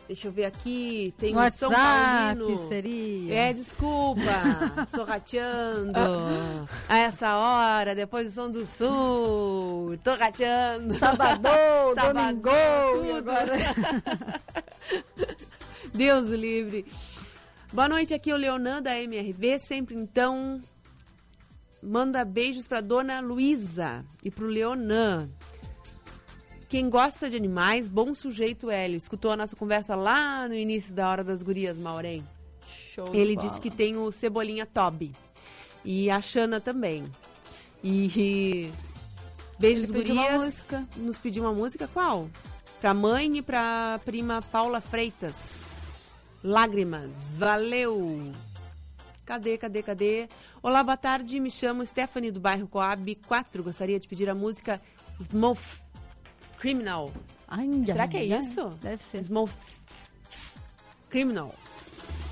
Deixa 0.07 0.27
eu 0.27 0.31
ver 0.31 0.45
aqui, 0.45 1.15
tem 1.17 1.35
o 1.35 1.49
São 1.49 1.71
WhatsApp 1.71 2.37
Paulino. 2.39 2.67
seria. 2.67 3.33
É, 3.33 3.51
desculpa, 3.53 4.21
tô 4.93 5.03
rateando. 5.03 5.99
A 6.87 6.99
essa 6.99 7.35
hora, 7.35 7.95
depois 7.95 8.27
do 8.27 8.31
Som 8.31 8.51
do 8.51 8.63
Sul, 8.67 9.97
tô 10.03 10.13
rateando. 10.13 10.93
Sabadão, 10.93 11.51
Sabadão, 11.95 12.53
tudo. 12.93 13.31
Deus 15.91 16.29
o 16.29 16.35
livre. 16.35 16.85
Boa 17.73 17.89
noite, 17.89 18.13
aqui 18.13 18.29
é 18.29 18.35
o 18.35 18.37
Leonan 18.37 18.83
da 18.83 18.99
MRV, 18.99 19.57
sempre 19.57 19.95
então. 19.95 20.61
Manda 21.81 22.23
beijos 22.23 22.67
pra 22.67 22.79
dona 22.79 23.19
Luísa 23.21 24.05
e 24.23 24.29
pro 24.29 24.45
Leonan. 24.45 25.27
Quem 26.67 26.89
gosta 26.89 27.29
de 27.29 27.37
animais, 27.37 27.87
bom 27.87 28.13
sujeito 28.13 28.69
Hélio. 28.69 28.97
Escutou 28.97 29.31
a 29.31 29.37
nossa 29.37 29.55
conversa 29.55 29.95
lá 29.95 30.47
no 30.47 30.55
início 30.55 30.95
da 30.95 31.09
Hora 31.09 31.23
das 31.23 31.43
Gurias, 31.43 31.77
Maureen. 31.77 32.27
Show 32.93 33.05
Ele 33.13 33.35
disse 33.35 33.61
que 33.61 33.69
tem 33.69 33.95
o 33.97 34.11
Cebolinha 34.11 34.65
Toby. 34.65 35.13
E 35.83 36.09
a 36.09 36.19
Xana 36.21 36.59
também. 36.59 37.05
E. 37.83 38.71
Beijos, 39.59 39.91
Ele 39.91 40.03
gurias. 40.03 40.67
Nos 40.97 41.19
pediu 41.19 41.43
uma 41.43 41.53
música 41.53 41.87
qual? 41.87 42.29
Pra 42.81 42.93
mãe 42.93 43.37
e 43.37 43.41
pra 43.41 43.99
prima 44.03 44.41
Paula 44.51 44.81
Freitas. 44.81 45.61
Lágrimas. 46.43 47.37
Valeu! 47.37 48.31
Cadê, 49.23 49.57
cadê, 49.57 49.81
cadê? 49.83 50.29
Olá, 50.61 50.83
boa 50.83 50.97
tarde. 50.97 51.39
Me 51.39 51.51
chamo 51.51 51.85
Stephanie 51.85 52.31
do 52.31 52.39
bairro 52.39 52.67
Coab 52.67 53.15
4. 53.27 53.63
Gostaria 53.63 53.99
de 53.99 54.07
pedir 54.07 54.29
a 54.29 54.35
música 54.35 54.81
Smoke 55.23 55.84
Criminal. 56.65 57.11
Ai, 57.47 57.67
Será 57.85 58.07
que 58.07 58.17
é 58.17 58.21
ai, 58.21 58.39
isso? 58.39 58.69
Deve 58.81 59.03
ser. 59.03 59.23
Smoke 59.23 59.53
Criminal. 61.11 61.53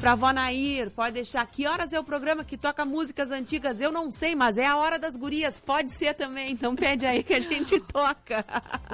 Pra 0.03 0.15
vó 0.15 0.33
Nair, 0.33 0.89
pode 0.91 1.13
deixar. 1.13 1.47
Que 1.47 1.65
horas 1.65 1.93
é 1.93 1.97
o 1.97 2.03
programa 2.03 2.43
que 2.43 2.57
toca 2.57 2.83
músicas 2.83 3.31
antigas? 3.31 3.79
Eu 3.79 3.89
não 3.89 4.11
sei, 4.11 4.35
mas 4.35 4.57
é 4.57 4.65
a 4.65 4.75
hora 4.75 4.99
das 4.99 5.15
gurias. 5.15 5.61
Pode 5.61 5.93
ser 5.93 6.13
também. 6.13 6.51
Então 6.51 6.75
pede 6.75 7.05
aí 7.05 7.23
que 7.23 7.33
a 7.33 7.39
gente 7.39 7.79
toca. 7.87 8.43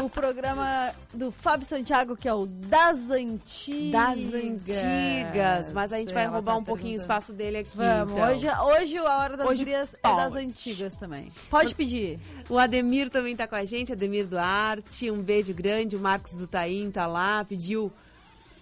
O 0.03 0.07
programa 0.07 0.93
do 1.11 1.31
Fábio 1.31 1.65
Santiago, 1.65 2.15
que 2.15 2.27
é 2.27 2.33
o 2.35 2.45
Das 2.45 3.09
Antigas. 3.09 3.91
Das 3.91 4.33
antigas. 4.35 5.73
Mas 5.73 5.91
a 5.91 5.97
gente 5.97 6.13
vai 6.13 6.25
Ela 6.25 6.33
roubar 6.33 6.51
tá 6.51 6.57
um 6.59 6.63
pouquinho 6.63 6.93
o 6.93 6.97
espaço 7.01 7.33
dele 7.33 7.57
aqui. 7.57 7.71
Vamos, 7.73 8.13
então. 8.13 8.29
hoje, 8.29 8.47
hoje 8.47 8.97
a 8.99 9.17
Hora 9.17 9.35
das 9.35 9.47
Hoje 9.47 9.65
Gurias 9.65 9.95
é 10.03 10.15
das 10.15 10.33
pode. 10.33 10.45
antigas 10.45 10.95
também. 10.95 11.31
Pode 11.49 11.73
pedir. 11.73 12.19
O 12.47 12.59
Ademir 12.59 13.09
também 13.09 13.35
tá 13.35 13.47
com 13.47 13.55
a 13.55 13.65
gente, 13.65 13.91
Ademir 13.93 14.27
Duarte. 14.27 15.09
Um 15.09 15.23
beijo 15.23 15.55
grande. 15.55 15.95
O 15.95 15.99
Marcos 15.99 16.33
do 16.33 16.47
Taim 16.47 16.91
tá 16.91 17.07
lá, 17.07 17.43
pediu 17.49 17.91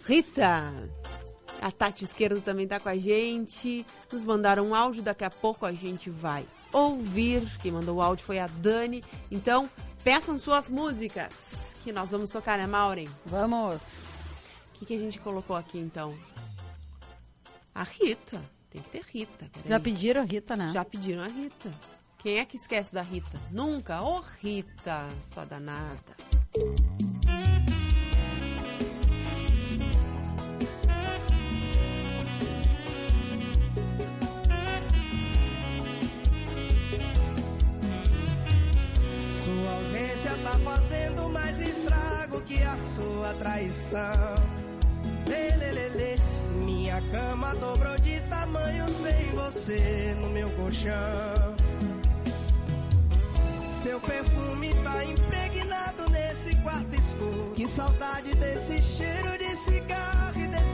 Rita. 0.05 0.71
A 1.61 1.71
Tati 1.71 2.03
Esquerdo 2.03 2.41
também 2.41 2.67
tá 2.67 2.79
com 2.79 2.89
a 2.89 2.95
gente. 2.95 3.85
Nos 4.11 4.23
mandaram 4.23 4.67
um 4.67 4.75
áudio, 4.75 5.01
daqui 5.01 5.23
a 5.23 5.29
pouco 5.29 5.65
a 5.65 5.73
gente 5.73 6.09
vai 6.09 6.45
ouvir. 6.71 7.41
Quem 7.61 7.71
mandou 7.71 7.97
o 7.97 8.01
áudio 8.01 8.25
foi 8.25 8.39
a 8.39 8.47
Dani. 8.47 9.03
Então, 9.31 9.69
peçam 10.03 10.37
suas 10.37 10.69
músicas 10.69 11.75
que 11.83 11.91
nós 11.91 12.11
vamos 12.11 12.29
tocar, 12.29 12.57
né, 12.57 12.67
Maureen? 12.67 13.09
Vamos. 13.25 14.05
O 14.75 14.79
que, 14.79 14.85
que 14.85 14.95
a 14.95 14.99
gente 14.99 15.19
colocou 15.19 15.55
aqui 15.55 15.77
então? 15.79 16.15
A 17.73 17.83
Rita. 17.83 18.41
Tem 18.69 18.81
que 18.81 18.89
ter 18.89 19.03
Rita. 19.03 19.49
peraí. 19.51 19.69
Já 19.69 19.79
pediram 19.79 20.21
a 20.21 20.25
Rita, 20.25 20.55
né? 20.55 20.69
Já 20.71 20.85
pediram 20.85 21.23
a 21.23 21.27
Rita. 21.27 21.71
Quem 22.19 22.39
é 22.39 22.45
que 22.45 22.57
esquece 22.57 22.93
da 22.93 23.01
Rita? 23.01 23.39
Nunca? 23.51 24.01
Ô, 24.01 24.19
Rita, 24.19 25.07
sua 25.23 25.45
danada. 25.45 26.15
Tá 40.47 40.59
fazendo 40.59 41.29
mais 41.29 41.59
estrago 41.59 42.41
que 42.41 42.61
a 42.63 42.77
sua 42.77 43.33
traição. 43.33 44.35
Lê. 45.27 45.47
Minha 46.65 47.01
cama 47.11 47.53
dobrou 47.55 47.95
de 47.97 48.19
tamanho 48.21 48.85
sem 48.89 49.35
você 49.35 50.15
no 50.21 50.29
meu 50.29 50.49
colchão. 50.51 51.55
Seu 53.65 53.99
perfume 53.99 54.73
tá 54.83 55.05
impregnado 55.05 56.09
nesse 56.11 56.55
quarto 56.57 56.95
escuro. 56.95 57.53
Que 57.55 57.67
saudade 57.67 58.33
desse 58.35 58.81
cheiro 58.81 59.37
de 59.37 59.55
cigarro 59.55 60.39
e 60.39 60.47
desse 60.47 60.66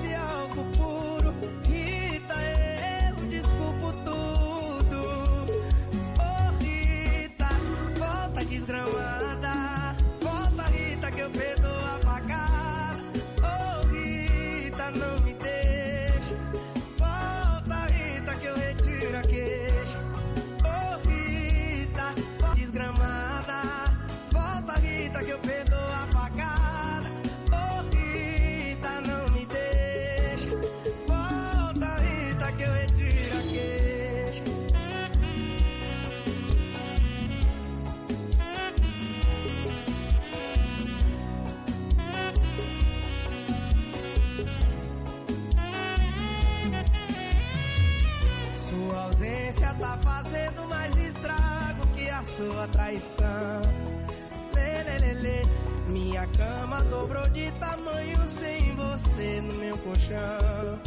dobrou 57.03 57.27
de 57.29 57.51
tamanho 57.53 58.17
sem 58.29 58.59
você 58.75 59.41
no 59.41 59.53
meu 59.55 59.77
colchão. 59.79 60.79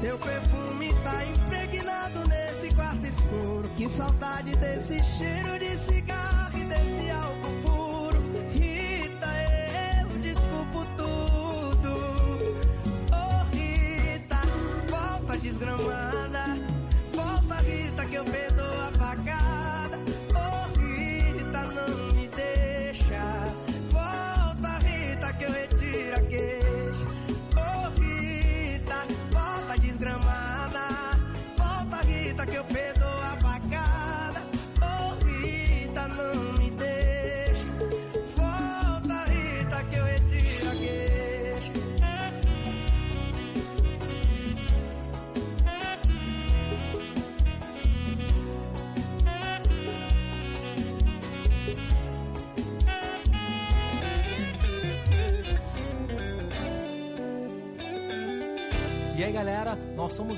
Seu 0.00 0.18
perfume 0.18 0.94
tá 1.04 1.26
impregnado 1.26 2.26
nesse 2.26 2.74
quarto 2.74 3.06
escuro. 3.06 3.68
Que 3.76 3.86
saudade 3.86 4.56
desse 4.56 4.98
cheiro 5.04 5.58
de 5.58 5.76
cigarro 5.76 6.58
e 6.58 6.64
desse 6.64 7.10
álcool 7.10 7.41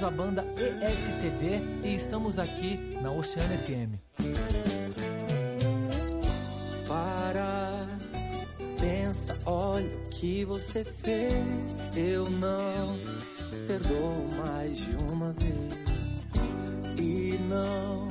a 0.07 0.11
banda 0.11 0.45
ESTD 0.59 1.63
e 1.83 1.95
estamos 1.95 2.39
aqui 2.39 2.99
na 3.01 3.11
Oceano 3.11 3.57
FM. 3.59 3.97
Para, 6.87 7.87
pensa, 8.79 9.35
olha 9.47 9.87
o 9.87 10.11
que 10.11 10.45
você 10.45 10.85
fez. 10.85 11.75
Eu 11.97 12.29
não 12.29 12.99
perdoo 13.67 14.29
mais 14.45 14.77
de 14.77 14.97
uma 15.11 15.33
vez. 15.33 15.75
E 16.99 17.39
não 17.49 18.07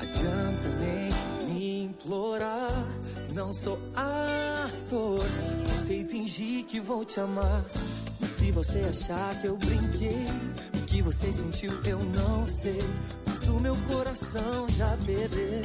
adianta 0.00 0.68
nem 0.78 1.46
me 1.46 1.84
implorar. 1.84 2.68
Não 3.32 3.54
sou 3.54 3.78
ator, 3.96 5.24
não 5.66 5.78
sei 5.82 6.04
fingir 6.04 6.66
que 6.66 6.78
vou 6.78 7.06
te 7.06 7.20
amar. 7.20 7.64
Se 8.22 8.52
você 8.52 8.80
achar 8.80 9.40
que 9.40 9.46
eu 9.46 9.56
brinquei 9.56 10.26
você 11.02 11.32
sentiu 11.32 11.72
eu 11.84 11.98
não 11.98 12.48
sei. 12.48 12.80
Mas 13.26 13.48
o 13.48 13.60
meu 13.60 13.76
coração 13.88 14.68
já 14.68 14.96
perdeu. 15.04 15.62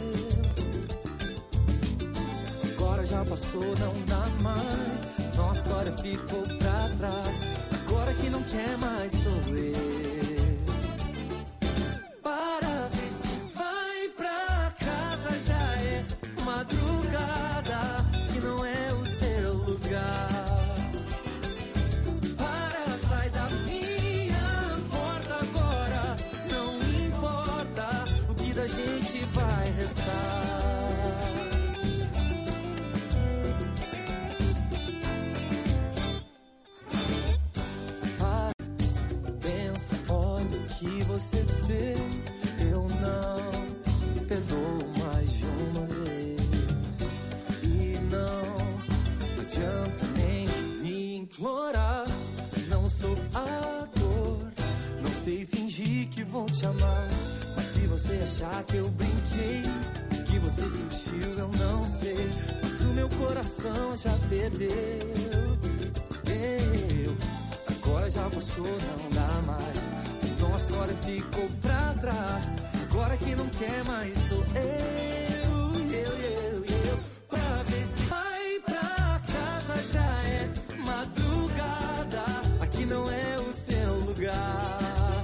Agora 2.74 3.06
já 3.06 3.24
passou, 3.26 3.64
não 3.78 3.94
dá 4.06 4.28
mais. 4.42 5.08
Nossa 5.36 5.62
história 5.62 5.94
ficou 5.98 6.44
pra 6.58 6.90
trás. 6.98 7.42
Agora 7.86 8.14
que 8.14 8.30
não 8.30 8.44
quer 8.44 8.78
mais 8.78 9.12
sou 9.12 9.56
eu. 9.56 9.97
Você 41.18 41.44
fez. 41.66 42.34
Eu 42.72 42.84
não 42.84 44.26
perdoo 44.28 44.88
mais 45.04 45.38
de 45.38 45.46
uma 45.46 45.88
vez. 45.88 46.42
E 47.64 47.98
não 48.12 49.42
adianta 49.42 50.06
nem 50.16 50.48
me 50.80 51.16
implorar. 51.18 52.06
Não 52.70 52.88
sou 52.88 53.18
ator, 53.34 54.52
não 55.02 55.10
sei 55.10 55.44
fingir 55.44 56.08
que 56.10 56.24
vou 56.24 56.46
te 56.46 56.68
amar. 56.68 57.08
Mas 57.56 57.66
se 57.66 57.88
você 57.88 58.14
achar 58.24 58.64
que 58.66 58.76
eu 58.76 58.88
brinquei, 58.92 59.64
o 60.20 60.24
que 60.24 60.38
você 60.38 60.70
sentiu 60.70 61.40
eu 61.40 61.50
não 61.50 61.88
sei. 61.88 62.30
Mas 62.62 62.82
o 62.82 62.88
meu 62.94 63.10
coração 63.10 63.98
já 63.98 64.14
perdeu. 64.30 64.70
Eu, 66.30 67.18
agora 67.76 68.08
já 68.08 68.30
passou, 68.30 68.68
não 68.68 69.10
dá 69.10 69.42
mais. 69.48 70.17
Então 70.38 70.54
a 70.54 70.58
história 70.58 70.94
ficou 70.94 71.50
pra 71.64 71.96
trás. 72.00 72.54
Agora 72.84 73.18
que 73.18 73.36
não 73.36 73.50
quer 73.50 73.84
mais 73.86 74.16
sou 74.16 74.44
eu, 74.54 75.74
eu, 75.92 76.12
eu, 76.12 76.64
eu. 76.64 77.00
Pra 77.28 77.64
ver 77.66 77.84
se 77.84 78.04
vai 78.04 78.60
pra 78.64 79.20
casa 79.34 79.94
já 79.94 80.24
é 80.30 80.48
madrugada. 80.78 82.24
Aqui 82.62 82.86
não 82.86 83.10
é 83.10 83.36
o 83.40 83.52
seu 83.52 83.96
lugar. 84.02 85.24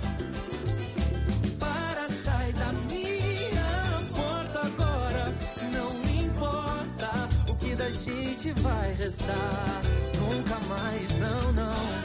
Para, 1.60 2.10
sai 2.10 2.52
da 2.54 2.74
minha 2.90 4.02
porta 4.16 4.62
agora. 4.62 5.32
Não 5.74 6.26
importa 6.26 7.52
o 7.52 7.56
que 7.56 7.76
da 7.76 7.92
gente 7.92 8.52
vai 8.62 8.94
restar. 8.96 9.82
Nunca 10.20 10.60
mais, 10.68 11.14
não, 11.20 11.54
não. 11.54 12.03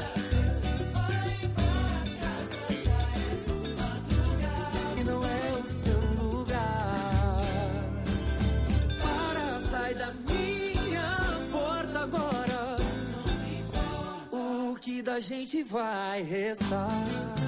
Da 15.19 15.23
gente 15.23 15.65
vai 15.65 16.23
restar? 16.23 17.48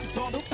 Enquanto 0.00 0.38
o 0.38 0.42
som 0.42 0.47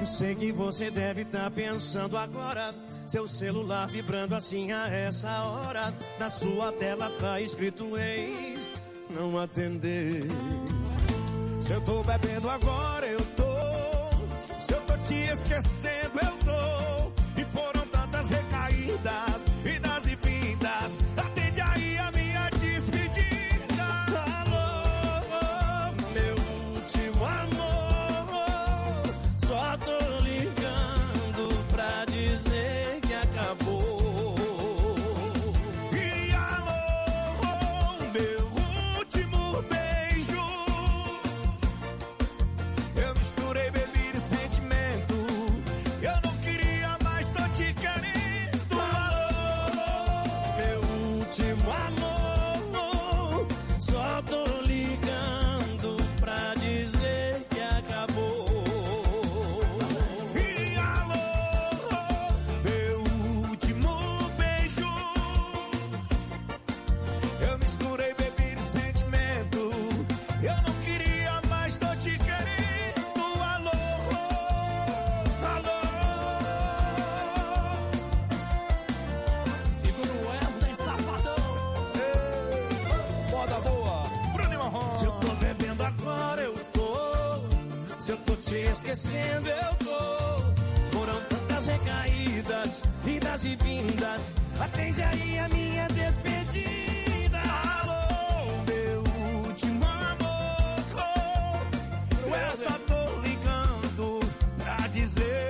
Eu 0.00 0.06
sei 0.06 0.34
que 0.36 0.52
você 0.52 0.90
deve 0.92 1.22
estar 1.22 1.44
tá 1.44 1.50
pensando 1.50 2.16
agora. 2.16 2.72
Seu 3.04 3.26
celular 3.26 3.88
vibrando 3.88 4.36
assim 4.36 4.70
a 4.70 4.86
essa 4.86 5.42
hora. 5.42 5.92
Na 6.20 6.30
sua 6.30 6.70
tela 6.72 7.10
tá 7.18 7.40
escrito 7.40 7.98
ex, 7.98 8.70
não 9.10 9.36
atender. 9.36 10.22
Se 11.60 11.72
eu 11.72 11.80
tô 11.80 12.02
bebendo 12.04 12.48
agora 12.48 13.03
te 15.04 15.14
esquecendo 15.30 16.18
eu 16.20 16.32
tô. 16.38 17.40
E 17.40 17.44
foram 17.44 17.86
tantas 17.88 18.30
recaídas 18.30 19.46
e 19.64 19.78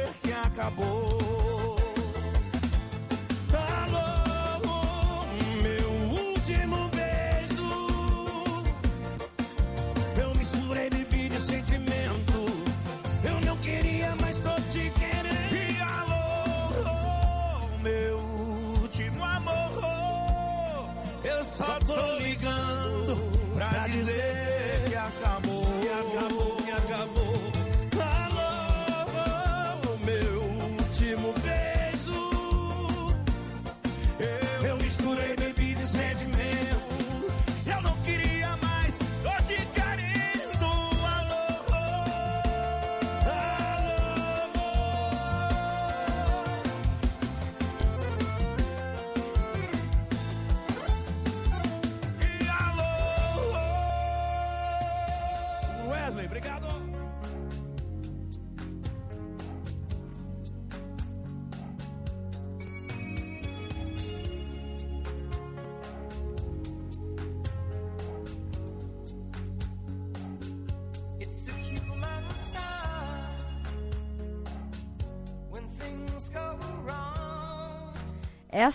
dizer 0.05 0.15
que 0.23 0.33
acabou. 0.33 1.14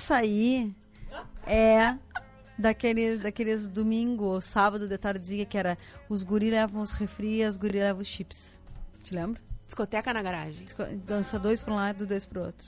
açaí 0.10 0.76
é 1.46 1.96
daqueles, 2.58 3.20
daqueles 3.20 3.68
domingo, 3.68 4.42
sábado 4.42 4.88
de 4.88 4.98
tardezinha, 4.98 5.46
que 5.46 5.58
era 5.58 5.78
os 6.10 6.24
guri 6.24 6.50
levam 6.50 6.82
os 6.82 6.92
refri 6.92 7.46
os 7.46 7.56
guri 7.56 7.80
levam 7.80 8.02
os 8.02 8.08
chips. 8.08 8.60
Te 9.04 9.14
lembra? 9.14 9.42
Discoteca 9.66 10.12
na 10.14 10.22
garagem. 10.22 10.64
Disco 10.64 10.84
dança 11.06 11.38
dois 11.38 11.62
pra 11.62 11.74
um 11.74 11.76
lado, 11.76 12.08
dois 12.08 12.26
pro 12.26 12.46
outro. 12.46 12.68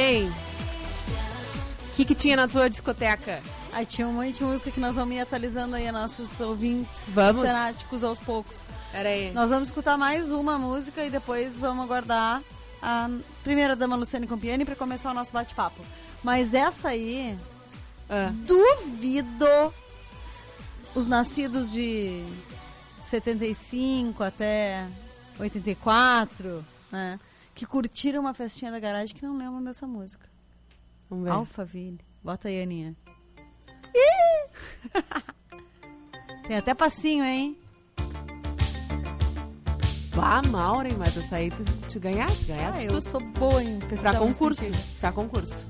Maureen, 0.00 0.30
o 1.92 1.96
que, 1.96 2.04
que 2.06 2.14
tinha 2.14 2.34
na 2.34 2.48
tua 2.48 2.70
discoteca? 2.70 3.42
Aí 3.72 3.84
tinha 3.84 4.08
um 4.08 4.14
monte 4.14 4.32
de 4.38 4.44
música 4.44 4.70
que 4.70 4.80
nós 4.80 4.96
vamos 4.96 5.14
ir 5.14 5.20
atualizando 5.20 5.76
aí 5.76 5.86
a 5.86 5.92
nossos 5.92 6.40
ouvintes 6.40 7.02
Vamos. 7.08 7.42
fanáticos 7.42 8.02
aos 8.02 8.18
poucos. 8.18 8.66
Pera 8.90 9.10
aí. 9.10 9.30
Nós 9.32 9.50
vamos 9.50 9.68
escutar 9.68 9.98
mais 9.98 10.30
uma 10.32 10.58
música 10.58 11.04
e 11.04 11.10
depois 11.10 11.58
vamos 11.58 11.84
aguardar 11.84 12.42
a 12.82 13.10
primeira 13.44 13.76
dama 13.76 13.94
Luciane 13.94 14.26
Compiani 14.26 14.64
para 14.64 14.74
começar 14.74 15.10
o 15.10 15.14
nosso 15.14 15.32
bate-papo. 15.32 15.82
Mas 16.24 16.54
essa 16.54 16.88
aí, 16.88 17.38
Ah. 18.08 18.32
duvido 18.32 19.46
os 20.94 21.06
nascidos 21.06 21.70
de 21.70 22.24
75 23.02 24.24
até 24.24 24.86
84, 25.38 26.64
né? 26.90 27.20
Que 27.54 27.66
curtiram 27.66 28.20
uma 28.20 28.32
festinha 28.34 28.70
da 28.70 28.78
garagem 28.78 29.14
que 29.14 29.22
não 29.22 29.36
lembram 29.36 29.62
dessa 29.62 29.86
música. 29.86 30.28
Vamos 31.08 31.24
ver. 31.24 31.30
Alphaville. 31.30 32.00
Bota 32.22 32.48
aí, 32.48 32.62
Aninha. 32.62 32.96
Tem 36.46 36.56
até 36.56 36.74
passinho, 36.74 37.24
hein? 37.24 37.56
Vá, 40.10 40.42
Maureen, 40.42 40.96
mas 40.98 41.16
essa 41.16 41.36
aí 41.36 41.50
tu, 41.50 41.64
tu 41.92 42.00
ganhasse, 42.00 42.44
ganhasse 42.46 42.78
Ah, 42.80 42.84
eu 42.84 42.88
tudo. 42.94 43.02
sou 43.02 43.20
boa 43.20 43.62
em 43.62 43.78
pesquisar 43.80 44.10
Pra 44.10 44.20
concurso. 44.20 44.64
Pra 45.00 45.12
concurso. 45.12 45.66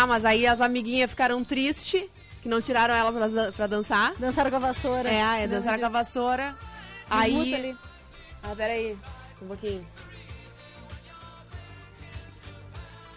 Tá, 0.00 0.06
mas 0.06 0.24
aí 0.24 0.46
as 0.46 0.62
amiguinhas 0.62 1.10
ficaram 1.10 1.44
tristes, 1.44 2.04
que 2.40 2.48
não 2.48 2.62
tiraram 2.62 2.94
ela 2.94 3.12
pra, 3.12 3.52
pra 3.52 3.66
dançar. 3.66 4.14
Dançaram 4.18 4.48
com 4.48 4.56
a 4.56 4.60
vassoura. 4.60 5.10
É, 5.10 5.42
é 5.42 5.46
dançaram 5.46 5.78
com 5.78 5.84
a 5.84 5.88
vassoura. 5.90 6.56
Aí. 7.10 7.76
Ah, 8.42 8.56
peraí. 8.56 8.96
Um 9.42 9.46
pouquinho. 9.46 9.86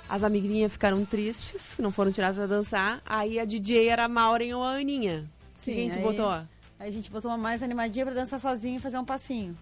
As 0.10 0.24
amiguinhas 0.24 0.74
ficaram 0.74 1.06
tristes, 1.06 1.74
que 1.74 1.82
não 1.82 1.90
foram 1.90 2.12
tiradas 2.12 2.36
pra 2.36 2.48
dançar. 2.48 3.02
Aí 3.06 3.40
a 3.40 3.46
DJ 3.46 3.88
era 3.88 4.04
a 4.04 4.10
Maureen 4.10 4.54
ou 4.54 4.62
a 4.62 4.72
Aninha. 4.72 5.26
O 5.58 5.64
que 5.64 5.72
a 5.72 5.76
gente 5.76 5.98
aí- 6.00 6.04
botou? 6.04 6.30
Aí 6.30 6.90
a 6.90 6.92
gente 6.92 7.10
botou 7.10 7.32
uma 7.32 7.38
mais 7.38 7.64
animadinha 7.64 8.06
pra 8.06 8.14
dançar 8.14 8.42
sozinho 8.42 8.76
e 8.76 8.80
fazer 8.82 8.98
um 8.98 9.06
passinho. 9.06 9.58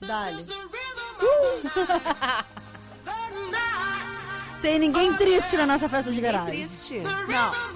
Dale. 0.00 0.46
Tem 4.60 4.78
ninguém 4.78 5.14
triste 5.14 5.56
na 5.56 5.66
nossa 5.66 5.88
festa 5.88 6.12
de 6.12 6.20
garagem. 6.20 6.66
triste. 6.66 7.00
Não. 7.00 7.70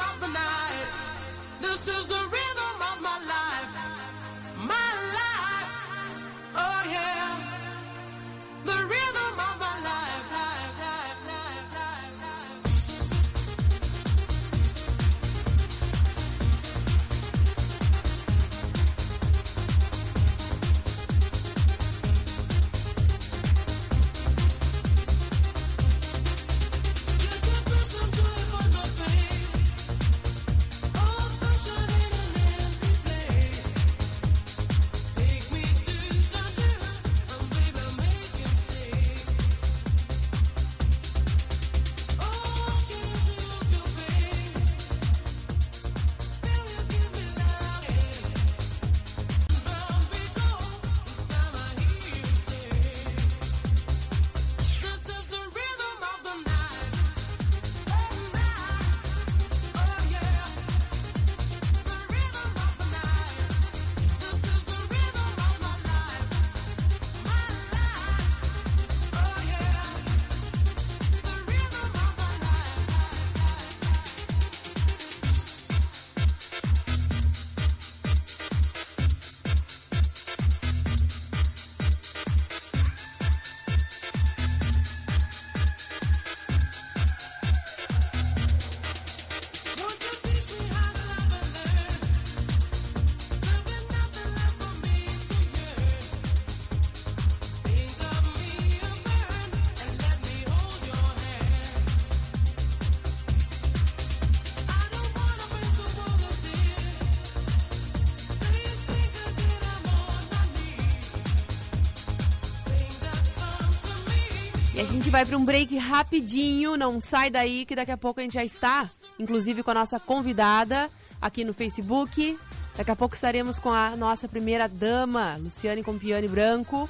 A 114.95 114.97
gente 114.97 115.11
vai 115.11 115.27
para 115.27 115.37
um 115.37 115.45
break 115.45 115.77
rapidinho, 115.77 116.77
não 116.77 117.01
sai 117.01 117.29
daí 117.29 117.67
que 117.67 117.75
daqui 117.75 117.91
a 117.91 117.97
pouco 117.97 118.21
a 118.21 118.23
gente 118.23 118.35
já 118.35 118.45
está, 118.45 118.89
inclusive 119.19 119.61
com 119.65 119.73
a 119.73 119.75
nossa 119.75 119.99
convidada 119.99 120.89
aqui 121.21 121.43
no 121.43 121.53
Facebook. 121.53 122.39
Daqui 122.77 122.93
a 122.93 122.95
pouco 122.95 123.17
estaremos 123.17 123.59
com 123.59 123.73
a 123.73 123.97
nossa 123.97 124.29
primeira 124.29 124.69
dama, 124.69 125.37
Luciane 125.43 125.83
Compiani 125.83 126.29
Branco, 126.29 126.89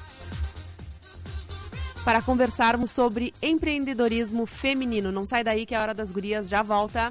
para 2.03 2.21
conversarmos 2.21 2.91
sobre 2.91 3.33
empreendedorismo 3.41 4.45
feminino. 4.45 5.11
Não 5.11 5.25
sai 5.25 5.43
daí 5.43 5.65
que 5.65 5.73
a 5.73 5.81
hora 5.81 5.95
das 5.95 6.11
gurias 6.11 6.47
já 6.47 6.61
volta. 6.61 7.09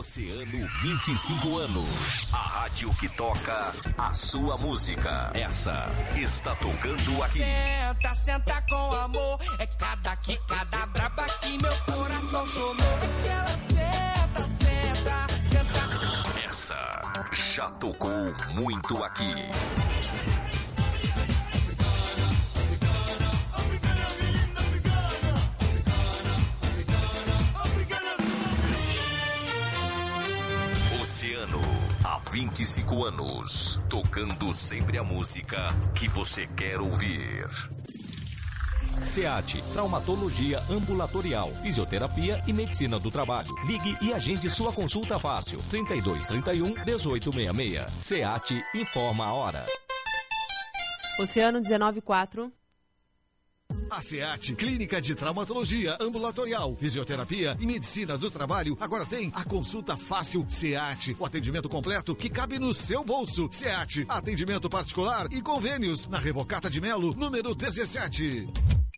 Oceano 0.00 0.66
25 0.80 1.58
anos. 1.58 2.32
A 2.32 2.38
rádio 2.38 2.90
que 2.94 3.06
toca 3.10 3.70
a 3.98 4.10
sua 4.14 4.56
música. 4.56 5.30
Essa 5.34 5.86
está 6.16 6.56
tocando 6.56 7.22
aqui. 7.22 7.40
Senta, 7.40 8.14
senta 8.14 8.62
com 8.62 8.94
amor. 8.94 9.38
É 9.58 9.66
cada 9.66 10.16
que 10.16 10.38
cada 10.48 10.86
braba 10.86 11.26
que 11.42 11.50
meu 11.50 11.76
coração 11.84 12.46
chorou. 12.46 12.76
Ela 13.30 13.46
senta, 13.48 14.48
senta, 14.48 15.26
senta. 15.44 16.48
Essa 16.48 17.02
já 17.30 17.68
tocou 17.68 18.34
muito 18.54 19.04
aqui. 19.04 19.34
Oceano, 31.10 31.60
há 32.04 32.20
25 32.30 33.04
anos, 33.04 33.80
tocando 33.88 34.52
sempre 34.52 34.96
a 34.96 35.02
música 35.02 35.56
que 35.92 36.08
você 36.08 36.46
quer 36.46 36.80
ouvir. 36.80 37.48
SEAT, 39.02 39.60
Traumatologia 39.72 40.62
Ambulatorial, 40.70 41.52
Fisioterapia 41.62 42.40
e 42.46 42.52
Medicina 42.52 42.96
do 43.00 43.10
Trabalho. 43.10 43.52
Ligue 43.66 43.98
e 44.00 44.14
agende 44.14 44.48
sua 44.48 44.72
consulta 44.72 45.18
fácil. 45.18 45.60
32 45.68 46.26
31 46.26 46.74
1866. 46.84 47.86
SEAT 47.92 48.64
informa 48.76 49.24
a 49.24 49.32
hora. 49.32 49.66
Oceano 51.18 51.60
194. 51.60 52.59
A 53.90 54.00
SEAT, 54.00 54.54
Clínica 54.54 55.00
de 55.00 55.14
Traumatologia 55.14 55.96
Ambulatorial, 56.00 56.76
Fisioterapia 56.76 57.56
e 57.58 57.66
Medicina 57.66 58.16
do 58.16 58.30
Trabalho, 58.30 58.76
agora 58.80 59.04
tem 59.04 59.32
a 59.34 59.44
consulta 59.44 59.96
fácil 59.96 60.44
SEAT, 60.48 61.16
o 61.18 61.24
atendimento 61.24 61.68
completo 61.68 62.14
que 62.14 62.30
cabe 62.30 62.58
no 62.58 62.72
seu 62.72 63.04
bolso. 63.04 63.48
SEAT, 63.50 64.06
atendimento 64.08 64.70
particular 64.70 65.26
e 65.32 65.42
convênios 65.42 66.06
na 66.06 66.18
Revocata 66.18 66.70
de 66.70 66.80
Melo, 66.80 67.14
número 67.14 67.54
17. 67.54 68.79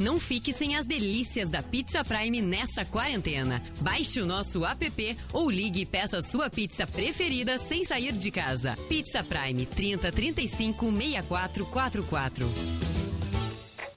Não 0.00 0.18
fique 0.18 0.52
sem 0.52 0.74
as 0.74 0.86
delícias 0.86 1.48
da 1.48 1.62
Pizza 1.62 2.04
Prime 2.04 2.42
nessa 2.42 2.84
quarentena. 2.84 3.62
Baixe 3.80 4.20
o 4.20 4.26
nosso 4.26 4.64
app 4.64 5.16
ou 5.32 5.48
ligue 5.48 5.82
e 5.82 5.86
peça 5.86 6.20
sua 6.20 6.50
pizza 6.50 6.84
preferida 6.86 7.58
sem 7.58 7.84
sair 7.84 8.12
de 8.12 8.30
casa. 8.30 8.76
Pizza 8.88 9.22
Prime 9.22 9.64
30 9.64 10.10
35 10.10 10.90
64 10.90 11.66
44. 11.66 12.46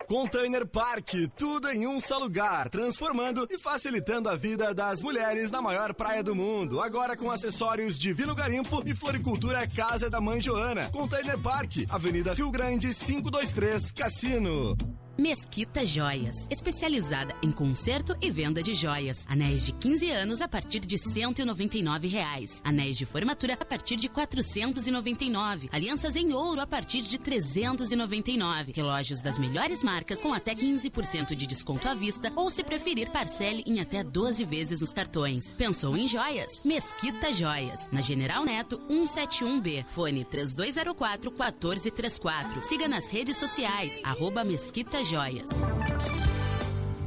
Container 0.08 0.66
Park, 0.66 1.10
tudo 1.38 1.70
em 1.70 1.86
um 1.86 2.00
só 2.00 2.18
lugar, 2.18 2.70
transformando 2.70 3.46
e 3.50 3.58
facilitando 3.58 4.30
a 4.30 4.38
vida 4.38 4.74
das 4.74 5.04
mulheres 5.04 5.52
na 5.52 5.62
maior 5.62 5.94
praia 5.94 6.24
do 6.24 6.34
mundo. 6.34 6.80
Agora 6.80 7.18
com 7.18 7.30
acessórios 7.30 8.00
de 8.00 8.14
Vino 8.14 8.34
Garimpo 8.34 8.82
e 8.86 8.96
Floricultura 8.96 9.68
Casa 9.68 10.10
da 10.10 10.22
Mãe 10.22 10.40
Joana. 10.40 10.90
Container 10.92 11.38
Park, 11.40 11.88
Avenida 11.90 12.34
Rio 12.34 12.50
Grande 12.52 12.94
523, 12.94 13.92
Cassino. 13.92 14.78
Mesquita 15.20 15.84
Joias, 15.84 16.48
especializada 16.52 17.36
em 17.42 17.52
conserto 17.52 18.16
e 18.22 18.30
venda 18.30 18.62
de 18.62 18.76
joias. 18.76 19.26
Anéis 19.28 19.66
de 19.66 19.72
15 19.72 20.12
anos 20.12 20.42
a 20.44 20.48
partir 20.48 20.80
de 20.80 20.96
199 20.96 22.08
reais. 22.08 22.62
Anéis 22.64 22.96
de 22.96 23.06
formatura 23.06 23.58
a 23.60 23.66
partir 23.66 23.96
de 23.96 24.08
R$ 24.08 24.14
499. 24.14 25.70
Alianças 25.72 26.16
em 26.16 26.34
ouro 26.34 26.62
a 26.62 26.68
partir 26.68 27.02
de 27.02 27.18
R$ 27.18 27.24
399. 27.24 28.74
Relógios 28.76 29.20
das 29.20 29.40
melhores 29.40 29.82
marcas 29.82 30.22
com 30.22 30.32
até 30.32 30.54
15% 30.54 31.34
de 31.34 31.48
desconto 31.48 31.90
à 31.90 31.96
vista 31.96 32.32
ou 32.36 32.48
se 32.52 32.64
preferir 32.64 33.10
parcele 33.10 33.64
em 33.66 33.80
até 33.80 34.04
12 34.04 34.46
vezes 34.46 34.82
nos 34.82 34.94
cartões. 34.94 35.52
Pensou 35.56 35.98
em 35.98 36.08
joias? 36.08 36.62
Mesquita 36.64 37.34
Joias, 37.34 37.90
na 37.92 38.02
General 38.02 38.46
Neto 38.46 38.80
171B. 38.88 39.84
Fone 39.88 40.24
3204 40.26 41.32
1434. 41.32 42.64
Siga 42.64 42.88
nas 42.88 43.10
redes 43.10 43.38
sociais, 43.38 44.00
arroba 44.04 44.44
Mesquita 44.44 45.07
Joias. 45.10 45.64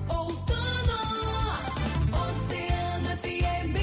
Oceano 0.08 0.96
FM. 3.18 3.76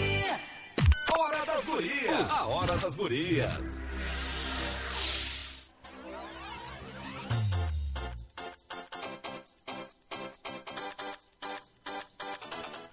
Hora 1.16 1.46
das 1.46 1.66
gurias. 1.68 2.32
A 2.32 2.48
hora 2.48 2.78
das 2.78 2.96
gurias. 2.96 3.88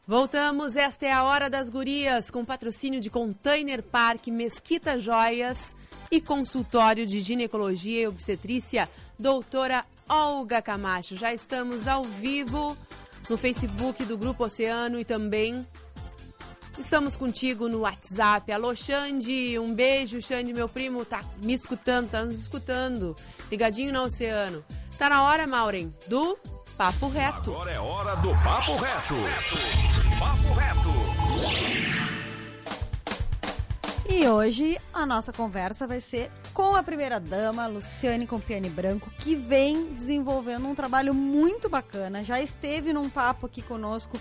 Voltamos, 0.07 0.77
esta 0.77 1.07
é 1.07 1.13
a 1.13 1.25
Hora 1.25 1.49
das 1.49 1.71
Gurias, 1.71 2.31
com 2.31 2.45
patrocínio 2.45 3.01
de 3.01 3.09
Container 3.09 3.83
Park, 3.83 4.27
Mesquita 4.29 5.01
Joias 5.01 5.75
e 6.11 6.21
consultório 6.21 7.07
de 7.07 7.19
ginecologia 7.23 8.03
e 8.03 8.07
obstetrícia, 8.07 8.87
doutora 9.19 9.87
Olga 10.09 10.61
Camacho. 10.61 11.17
Já 11.17 11.33
estamos 11.33 11.89
ao 11.89 12.05
vivo 12.05 12.77
no 13.29 13.39
Facebook 13.39 14.05
do 14.05 14.19
Grupo 14.19 14.45
Oceano 14.45 14.99
e 14.99 15.05
também 15.05 15.67
estamos 16.79 17.17
contigo 17.17 17.69
no 17.69 17.81
WhatsApp. 17.81 18.51
Alô, 18.53 18.75
Xande, 18.75 19.59
um 19.59 19.75
beijo, 19.75 20.21
Xande, 20.21 20.53
meu 20.53 20.69
primo, 20.69 21.05
tá 21.05 21.23
me 21.43 21.55
escutando, 21.55 22.11
tá 22.11 22.25
nos 22.25 22.39
escutando, 22.39 23.17
ligadinho 23.51 23.93
no 23.93 24.03
Oceano. 24.03 24.65
Tá 24.99 25.09
na 25.09 25.23
hora, 25.25 25.47
Maureen, 25.47 25.93
do 26.07 26.39
Papo 26.77 27.09
Reto. 27.09 27.51
Agora 27.51 27.71
é 27.71 27.79
hora 27.79 28.17
do 28.17 28.31
Papo 28.43 28.77
Reto. 28.77 29.15
Papo 30.19 30.55
Reto. 30.55 31.04
E 34.17 34.29
hoje 34.29 34.81
a 34.93 35.05
nossa 35.05 35.33
conversa 35.33 35.89
vai 35.89 36.01
ser 36.01 36.31
com 36.55 36.77
a 36.77 36.85
primeira 36.85 37.19
dama, 37.19 37.67
Luciane 37.67 38.29
Compiani 38.29 38.71
Branco, 38.71 39.11
que 39.19 39.35
vem 39.35 39.87
desenvolvendo 39.87 40.69
um 40.69 40.75
trabalho 40.75 41.13
muito 41.13 41.69
bacana. 41.69 42.23
Já 42.23 42.41
esteve 42.41 42.93
num 42.93 43.11
papo 43.11 43.47
aqui 43.47 43.61
conosco 43.61 44.17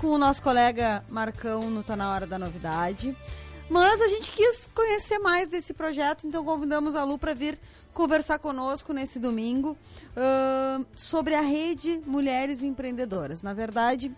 com 0.00 0.06
o 0.06 0.16
nosso 0.16 0.40
colega 0.44 1.04
Marcão 1.08 1.68
no 1.68 1.82
Tá 1.82 1.96
Na 1.96 2.14
Hora 2.14 2.24
da 2.24 2.38
Novidade. 2.38 3.16
Mas 3.68 4.00
a 4.00 4.06
gente 4.06 4.30
quis 4.30 4.70
conhecer 4.72 5.18
mais 5.18 5.48
desse 5.48 5.74
projeto, 5.74 6.24
então 6.24 6.44
convidamos 6.44 6.94
a 6.94 7.02
Lu 7.02 7.18
para 7.18 7.34
vir 7.34 7.58
conversar 7.92 8.38
conosco 8.38 8.92
nesse 8.92 9.18
domingo 9.18 9.76
uh, 10.16 10.86
sobre 10.96 11.34
a 11.34 11.40
rede 11.40 12.00
Mulheres 12.06 12.62
Empreendedoras. 12.62 13.42
Na 13.42 13.52
verdade, 13.52 14.14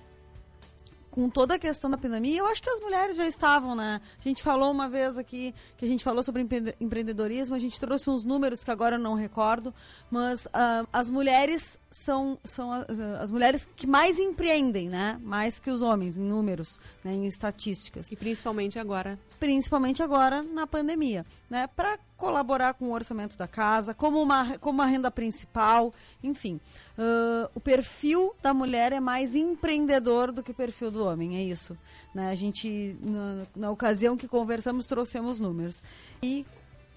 com 1.14 1.30
toda 1.30 1.54
a 1.54 1.58
questão 1.60 1.88
da 1.88 1.96
pandemia, 1.96 2.40
eu 2.40 2.46
acho 2.48 2.60
que 2.60 2.68
as 2.68 2.80
mulheres 2.80 3.14
já 3.14 3.24
estavam, 3.24 3.76
né? 3.76 4.00
A 4.18 4.22
gente 4.28 4.42
falou 4.42 4.72
uma 4.72 4.88
vez 4.88 5.16
aqui 5.16 5.54
que 5.76 5.84
a 5.84 5.88
gente 5.88 6.02
falou 6.02 6.24
sobre 6.24 6.42
empre- 6.42 6.74
empreendedorismo, 6.80 7.54
a 7.54 7.58
gente 7.60 7.78
trouxe 7.78 8.10
uns 8.10 8.24
números 8.24 8.64
que 8.64 8.70
agora 8.72 8.96
eu 8.96 8.98
não 8.98 9.14
recordo, 9.14 9.72
mas 10.10 10.48
ah, 10.52 10.84
as 10.92 11.08
mulheres 11.08 11.78
são, 11.88 12.36
são 12.42 12.72
as, 12.72 12.98
as 12.98 13.30
mulheres 13.30 13.68
que 13.76 13.86
mais 13.86 14.18
empreendem, 14.18 14.88
né? 14.88 15.20
Mais 15.22 15.60
que 15.60 15.70
os 15.70 15.82
homens, 15.82 16.16
em 16.16 16.24
números, 16.24 16.80
né? 17.04 17.12
em 17.12 17.26
estatísticas. 17.26 18.10
E 18.10 18.16
principalmente 18.16 18.76
agora. 18.80 19.16
Principalmente 19.44 20.02
agora 20.02 20.42
na 20.42 20.66
pandemia, 20.66 21.26
né? 21.50 21.66
Para 21.66 21.98
colaborar 22.16 22.72
com 22.72 22.86
o 22.86 22.92
orçamento 22.94 23.36
da 23.36 23.46
casa, 23.46 23.92
como 23.92 24.22
uma, 24.22 24.56
como 24.58 24.78
uma 24.78 24.86
renda 24.86 25.10
principal, 25.10 25.92
enfim. 26.22 26.58
Ah, 26.96 27.50
o 27.54 27.60
perfil 27.60 28.34
da 28.40 28.54
mulher 28.54 28.90
é 28.90 29.00
mais 29.00 29.34
empreendedor 29.34 30.32
do 30.32 30.42
que 30.42 30.52
o 30.52 30.54
perfil 30.54 30.90
do 30.90 31.04
homem, 31.04 31.36
é 31.36 31.42
isso. 31.42 31.76
Né? 32.14 32.30
A 32.30 32.34
gente, 32.34 32.96
na, 33.02 33.46
na 33.54 33.70
ocasião 33.70 34.16
que 34.16 34.26
conversamos, 34.26 34.86
trouxemos 34.86 35.38
números. 35.38 35.82
E 36.22 36.46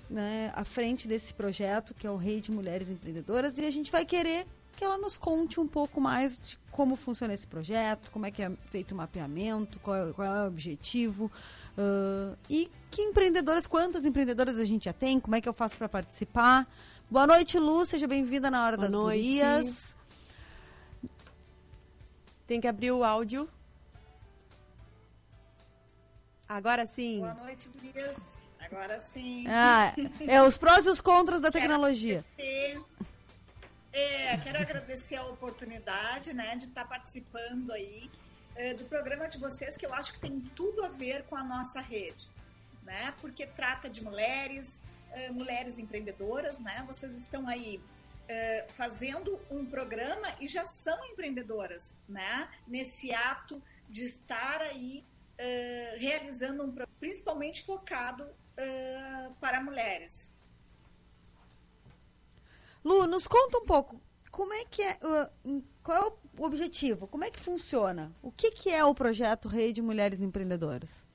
né, 0.09 0.49
à 0.55 0.63
frente 0.63 1.05
desse 1.05 1.33
projeto, 1.33 1.93
que 1.93 2.07
é 2.07 2.09
o 2.09 2.15
Rei 2.15 2.39
de 2.39 2.49
Mulheres 2.49 2.89
Empreendedoras, 2.89 3.57
e 3.57 3.65
a 3.65 3.71
gente 3.71 3.91
vai 3.91 4.05
querer 4.05 4.47
que 4.77 4.85
ela 4.85 4.97
nos 4.97 5.17
conte 5.17 5.59
um 5.59 5.67
pouco 5.67 5.99
mais 5.99 6.39
de 6.39 6.57
como 6.71 6.95
funciona 6.95 7.33
esse 7.33 7.47
projeto, 7.47 8.11
como 8.11 8.27
é 8.27 8.31
que 8.31 8.43
é 8.43 8.51
feito 8.69 8.91
o 8.91 8.95
mapeamento, 8.95 9.79
qual 9.79 9.95
é, 10.09 10.13
qual 10.13 10.27
é 10.35 10.43
o 10.43 10.47
objetivo 10.47 11.31
ah, 11.75 12.35
e 12.47 12.69
que 12.91 13.01
empreendedoras, 13.01 13.65
quantas 13.65 14.05
empreendedoras 14.05 14.59
a 14.59 14.65
gente 14.65 14.85
já 14.85 14.93
tem, 14.93 15.19
como 15.19 15.35
é 15.35 15.41
que 15.41 15.49
eu 15.49 15.53
faço 15.53 15.75
para 15.77 15.89
participar. 15.89 16.67
Boa 17.09 17.25
noite, 17.25 17.57
Lu, 17.57 17.83
seja 17.85 18.07
bem-vinda 18.07 18.51
na 18.51 18.63
Hora 18.65 18.77
Boa 18.77 18.87
das 18.87 18.95
noite. 18.95 19.23
Gurias. 19.27 19.95
Tem 22.45 22.61
que 22.61 22.67
abrir 22.67 22.91
o 22.91 23.03
áudio. 23.03 23.49
Agora 26.47 26.85
sim. 26.85 27.19
Boa 27.19 27.33
noite, 27.33 27.69
gurias. 27.69 28.43
Agora 28.59 28.99
sim. 29.01 29.45
Ah, 29.47 29.93
é 30.27 30.41
os 30.43 30.57
prós 30.57 30.85
e 30.85 30.89
os 30.89 31.01
contras 31.01 31.41
da 31.41 31.51
Quero 31.51 31.63
tecnologia. 31.63 32.23
agradecer- 32.37 32.81
É, 33.99 34.37
quero 34.37 34.59
agradecer 34.59 35.15
a 35.15 35.25
oportunidade, 35.25 36.31
né, 36.31 36.55
de 36.55 36.65
estar 36.65 36.85
participando 36.87 37.71
aí 37.71 38.11
eh, 38.55 38.75
do 38.75 38.83
programa 38.83 39.27
de 39.27 39.39
vocês, 39.39 39.75
que 39.75 39.87
eu 39.87 39.93
acho 39.93 40.13
que 40.13 40.19
tem 40.19 40.39
tudo 40.55 40.85
a 40.85 40.87
ver 40.87 41.23
com 41.23 41.35
a 41.35 41.43
nossa 41.43 41.81
rede, 41.81 42.29
né, 42.83 43.11
porque 43.19 43.47
trata 43.47 43.89
de 43.89 44.03
mulheres, 44.03 44.83
eh, 45.13 45.31
mulheres 45.31 45.79
empreendedoras, 45.79 46.59
né, 46.59 46.83
vocês 46.85 47.11
estão 47.17 47.47
aí 47.47 47.81
eh, 48.29 48.65
fazendo 48.69 49.39
um 49.49 49.65
programa 49.65 50.31
e 50.39 50.47
já 50.47 50.67
são 50.67 51.03
empreendedoras, 51.07 51.97
né, 52.07 52.47
nesse 52.67 53.11
ato 53.11 53.59
de 53.89 54.03
estar 54.03 54.61
aí 54.61 55.03
eh, 55.39 55.95
realizando 55.97 56.61
um 56.61 56.67
programa, 56.67 56.97
principalmente 56.99 57.63
focado 57.63 58.29
eh, 58.57 59.29
para 59.41 59.59
mulheres. 59.59 60.36
Lu, 62.87 63.05
nos 63.05 63.27
conta 63.27 63.57
um 63.57 63.65
pouco, 63.65 64.01
como 64.31 64.53
é 64.53 64.63
que 64.63 64.81
é, 64.81 64.97
uh, 65.03 65.61
qual 65.83 66.07
é 66.07 66.41
o 66.41 66.45
objetivo, 66.45 67.05
como 67.05 67.25
é 67.25 67.29
que 67.29 67.37
funciona? 67.37 68.15
O 68.23 68.31
que, 68.31 68.49
que 68.49 68.69
é 68.69 68.81
o 68.85 68.95
projeto 68.95 69.49
Rede 69.49 69.81
Mulheres 69.81 70.21
Empreendedoras? 70.21 71.05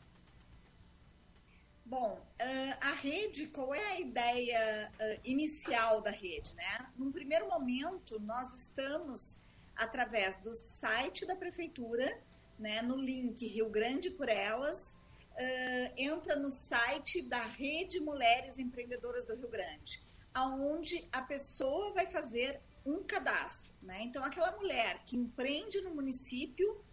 Bom, 1.86 2.20
ah, 2.38 2.78
a 2.78 2.92
rede, 2.92 3.46
qual 3.46 3.74
é 3.74 3.92
a 3.92 4.00
ideia 4.00 4.92
ah, 5.00 5.16
inicial 5.24 6.02
da 6.02 6.10
rede, 6.10 6.54
né? 6.56 6.90
Num 6.94 7.10
primeiro 7.10 7.48
momento, 7.48 8.20
nós 8.20 8.54
estamos 8.54 9.40
através 9.74 10.36
do 10.36 10.54
site 10.54 11.24
da 11.24 11.34
prefeitura, 11.34 12.20
né, 12.58 12.82
no 12.82 12.96
link 12.96 13.46
Rio 13.46 13.70
Grande 13.70 14.10
por 14.10 14.28
Elas, 14.28 15.00
ah, 15.38 15.92
entra 15.96 16.36
no 16.36 16.50
site 16.50 17.22
da 17.22 17.46
Rede 17.46 17.98
Mulheres 17.98 18.58
Empreendedoras 18.58 19.24
do 19.24 19.34
Rio 19.34 19.48
Grande, 19.48 20.02
aonde 20.34 21.06
a 21.12 21.22
pessoa 21.22 21.92
vai 21.92 22.06
fazer 22.06 22.60
um 22.84 23.02
cadastro, 23.04 23.72
né? 23.82 24.02
Então, 24.02 24.24
aquela 24.24 24.52
mulher 24.52 25.02
que 25.04 25.16
empreende 25.16 25.80
no 25.82 25.94
município, 25.94 26.84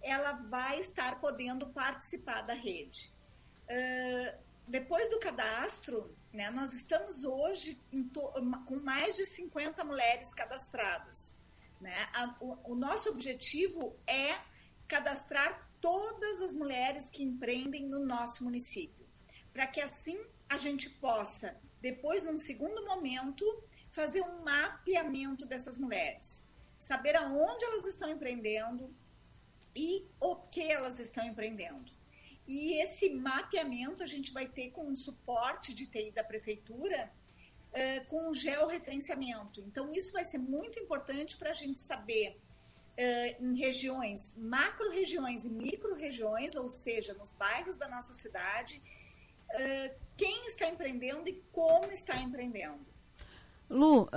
ela 0.00 0.32
vai 0.32 0.78
estar 0.78 1.20
podendo 1.20 1.66
participar 1.68 2.42
da 2.42 2.54
rede. 2.54 3.12
Uh, 3.64 4.38
depois 4.68 5.08
do 5.10 5.18
cadastro, 5.18 6.14
né, 6.32 6.50
nós 6.50 6.72
estamos 6.72 7.24
hoje 7.24 7.78
com 8.66 8.76
mais 8.76 9.16
de 9.16 9.26
50 9.26 9.84
mulheres 9.84 10.32
cadastradas. 10.34 11.34
Né? 11.80 11.94
A- 12.14 12.36
o, 12.40 12.72
o 12.72 12.74
nosso 12.74 13.08
objetivo 13.10 13.96
é 14.06 14.38
cadastrar 14.86 15.68
todas 15.80 16.40
as 16.42 16.54
mulheres 16.54 17.10
que 17.10 17.22
empreendem 17.22 17.86
no 17.86 18.04
nosso 18.06 18.44
município, 18.44 19.06
para 19.52 19.66
que 19.66 19.80
assim 19.80 20.18
a 20.48 20.56
gente 20.56 20.88
possa, 20.88 21.56
depois, 21.84 22.24
num 22.24 22.38
segundo 22.38 22.82
momento, 22.86 23.44
fazer 23.90 24.22
um 24.22 24.42
mapeamento 24.42 25.44
dessas 25.44 25.76
mulheres, 25.76 26.46
saber 26.78 27.14
aonde 27.14 27.62
elas 27.62 27.86
estão 27.86 28.08
empreendendo 28.08 28.90
e 29.76 30.02
o 30.18 30.34
que 30.34 30.62
elas 30.62 30.98
estão 30.98 31.22
empreendendo. 31.26 31.92
E 32.48 32.80
esse 32.82 33.10
mapeamento 33.10 34.02
a 34.02 34.06
gente 34.06 34.32
vai 34.32 34.48
ter 34.48 34.70
com 34.70 34.90
o 34.90 34.96
suporte 34.96 35.74
de 35.74 35.84
TI 35.84 36.10
da 36.10 36.24
prefeitura, 36.24 37.12
eh, 37.74 38.00
com 38.00 38.30
o 38.30 38.34
georreferenciamento. 38.34 39.60
Então, 39.60 39.92
isso 39.92 40.10
vai 40.10 40.24
ser 40.24 40.38
muito 40.38 40.80
importante 40.80 41.36
para 41.36 41.50
a 41.50 41.58
gente 41.62 41.80
saber 41.80 42.40
eh, 42.96 43.36
em 43.38 43.58
regiões, 43.58 44.38
macro-regiões 44.38 45.44
e 45.44 45.50
micro-regiões, 45.50 46.54
ou 46.54 46.70
seja, 46.70 47.12
nos 47.12 47.34
bairros 47.34 47.76
da 47.76 47.88
nossa 47.88 48.14
cidade, 48.14 48.80
eh, 49.50 49.94
quem 50.16 50.46
está 50.46 50.68
empreendendo 50.68 51.28
e 51.28 51.42
como 51.50 51.90
está 51.92 52.16
empreendendo. 52.18 52.80
Lu, 53.70 54.08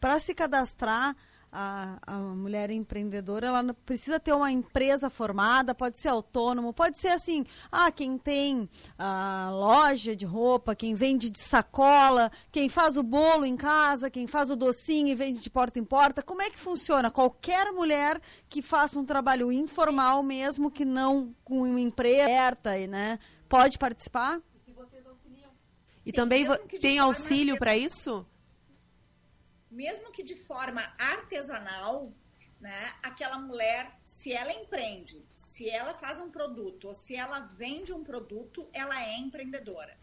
para 0.00 0.18
se 0.18 0.34
cadastrar, 0.34 1.16
a, 1.54 1.98
a 2.04 2.18
mulher 2.18 2.70
empreendedora, 2.70 3.46
ela 3.46 3.74
precisa 3.86 4.18
ter 4.18 4.32
uma 4.32 4.50
empresa 4.50 5.08
formada, 5.08 5.74
pode 5.74 5.98
ser 6.00 6.08
autônomo, 6.08 6.72
pode 6.72 6.98
ser 6.98 7.08
assim, 7.08 7.46
ah, 7.70 7.90
quem 7.92 8.18
tem 8.18 8.68
a 8.98 9.50
loja 9.52 10.16
de 10.16 10.26
roupa, 10.26 10.74
quem 10.74 10.96
vende 10.96 11.30
de 11.30 11.38
sacola, 11.38 12.30
quem 12.50 12.68
faz 12.68 12.96
o 12.96 13.04
bolo 13.04 13.46
em 13.46 13.56
casa, 13.56 14.10
quem 14.10 14.26
faz 14.26 14.50
o 14.50 14.56
docinho 14.56 15.08
e 15.08 15.14
vende 15.14 15.38
de 15.38 15.48
porta 15.48 15.78
em 15.78 15.84
porta. 15.84 16.22
Como 16.22 16.42
é 16.42 16.50
que 16.50 16.58
funciona? 16.58 17.10
Qualquer 17.10 17.72
mulher 17.72 18.20
que 18.48 18.60
faça 18.60 18.98
um 18.98 19.04
trabalho 19.04 19.52
informal, 19.52 20.22
mesmo 20.24 20.70
que 20.70 20.84
não 20.84 21.32
com 21.44 21.62
uma 21.62 21.80
empresa 21.80 22.24
aberta, 22.24 22.76
né, 22.88 23.18
pode 23.48 23.78
participar? 23.78 24.40
E 26.06 26.12
também 26.12 26.46
que 26.68 26.76
de 26.76 26.82
tem 26.82 26.98
auxílio 26.98 27.58
para 27.58 27.76
isso? 27.76 28.26
mesmo 29.74 30.12
que 30.12 30.22
de 30.22 30.36
forma 30.36 30.80
artesanal, 30.96 32.12
né, 32.60 32.94
aquela 33.02 33.38
mulher, 33.38 33.92
se 34.06 34.32
ela 34.32 34.52
empreende, 34.52 35.22
se 35.36 35.68
ela 35.68 35.92
faz 35.94 36.18
um 36.20 36.30
produto 36.30 36.88
ou 36.88 36.94
se 36.94 37.14
ela 37.14 37.40
vende 37.40 37.92
um 37.92 38.04
produto, 38.04 38.68
ela 38.72 39.02
é 39.02 39.18
empreendedora. 39.18 39.98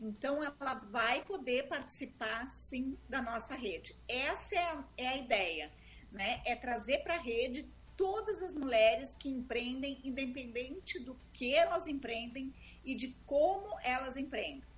Então, 0.00 0.42
ela 0.42 0.74
vai 0.74 1.22
poder 1.24 1.68
participar, 1.68 2.46
sim, 2.46 2.96
da 3.06 3.20
nossa 3.20 3.54
rede. 3.54 3.94
Essa 4.08 4.54
é 4.54 4.62
a, 4.62 4.84
é 4.96 5.08
a 5.08 5.16
ideia, 5.16 5.70
né? 6.10 6.40
É 6.46 6.56
trazer 6.56 7.00
para 7.00 7.16
a 7.16 7.20
rede 7.20 7.68
todas 7.98 8.42
as 8.42 8.54
mulheres 8.54 9.14
que 9.14 9.28
empreendem, 9.28 10.00
independente 10.02 10.98
do 11.00 11.14
que 11.34 11.54
elas 11.54 11.86
empreendem 11.86 12.54
e 12.84 12.94
de 12.94 13.08
como 13.26 13.78
elas 13.82 14.16
empreendem. 14.16 14.68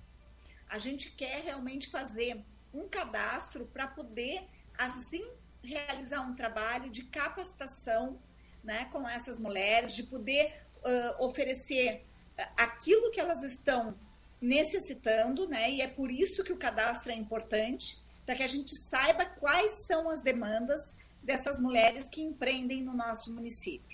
A 0.69 0.79
gente 0.79 1.11
quer 1.11 1.41
realmente 1.43 1.89
fazer 1.89 2.43
um 2.73 2.87
cadastro 2.87 3.65
para 3.67 3.87
poder, 3.87 4.43
assim, 4.77 5.23
realizar 5.63 6.21
um 6.21 6.35
trabalho 6.35 6.89
de 6.89 7.03
capacitação 7.03 8.19
né, 8.63 8.85
com 8.91 9.07
essas 9.07 9.39
mulheres, 9.39 9.93
de 9.93 10.03
poder 10.03 10.53
ah, 10.83 11.15
oferecer 11.19 12.03
ah, 12.37 12.49
aquilo 12.57 13.11
que 13.11 13.19
elas 13.19 13.43
estão 13.43 13.95
necessitando, 14.41 15.47
né? 15.47 15.71
E 15.71 15.81
é 15.81 15.87
por 15.87 16.11
isso 16.11 16.43
que 16.43 16.51
o 16.51 16.57
cadastro 16.57 17.11
é 17.11 17.15
importante, 17.15 17.97
para 18.25 18.35
que 18.35 18.43
a 18.43 18.47
gente 18.47 18.75
saiba 18.75 19.25
quais 19.25 19.85
são 19.85 20.09
as 20.09 20.21
demandas 20.21 20.97
dessas 21.21 21.59
mulheres 21.59 22.09
que 22.09 22.21
empreendem 22.21 22.83
no 22.83 22.93
nosso 22.93 23.33
município. 23.33 23.92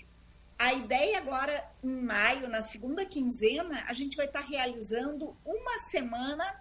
A 0.60 0.74
ideia 0.74 1.16
agora, 1.16 1.64
em 1.82 2.02
maio, 2.02 2.46
na 2.46 2.60
segunda 2.60 3.06
quinzena, 3.06 3.82
a 3.88 3.94
gente 3.94 4.14
vai 4.14 4.26
estar 4.26 4.40
realizando 4.40 5.34
uma 5.42 5.78
semana 5.78 6.54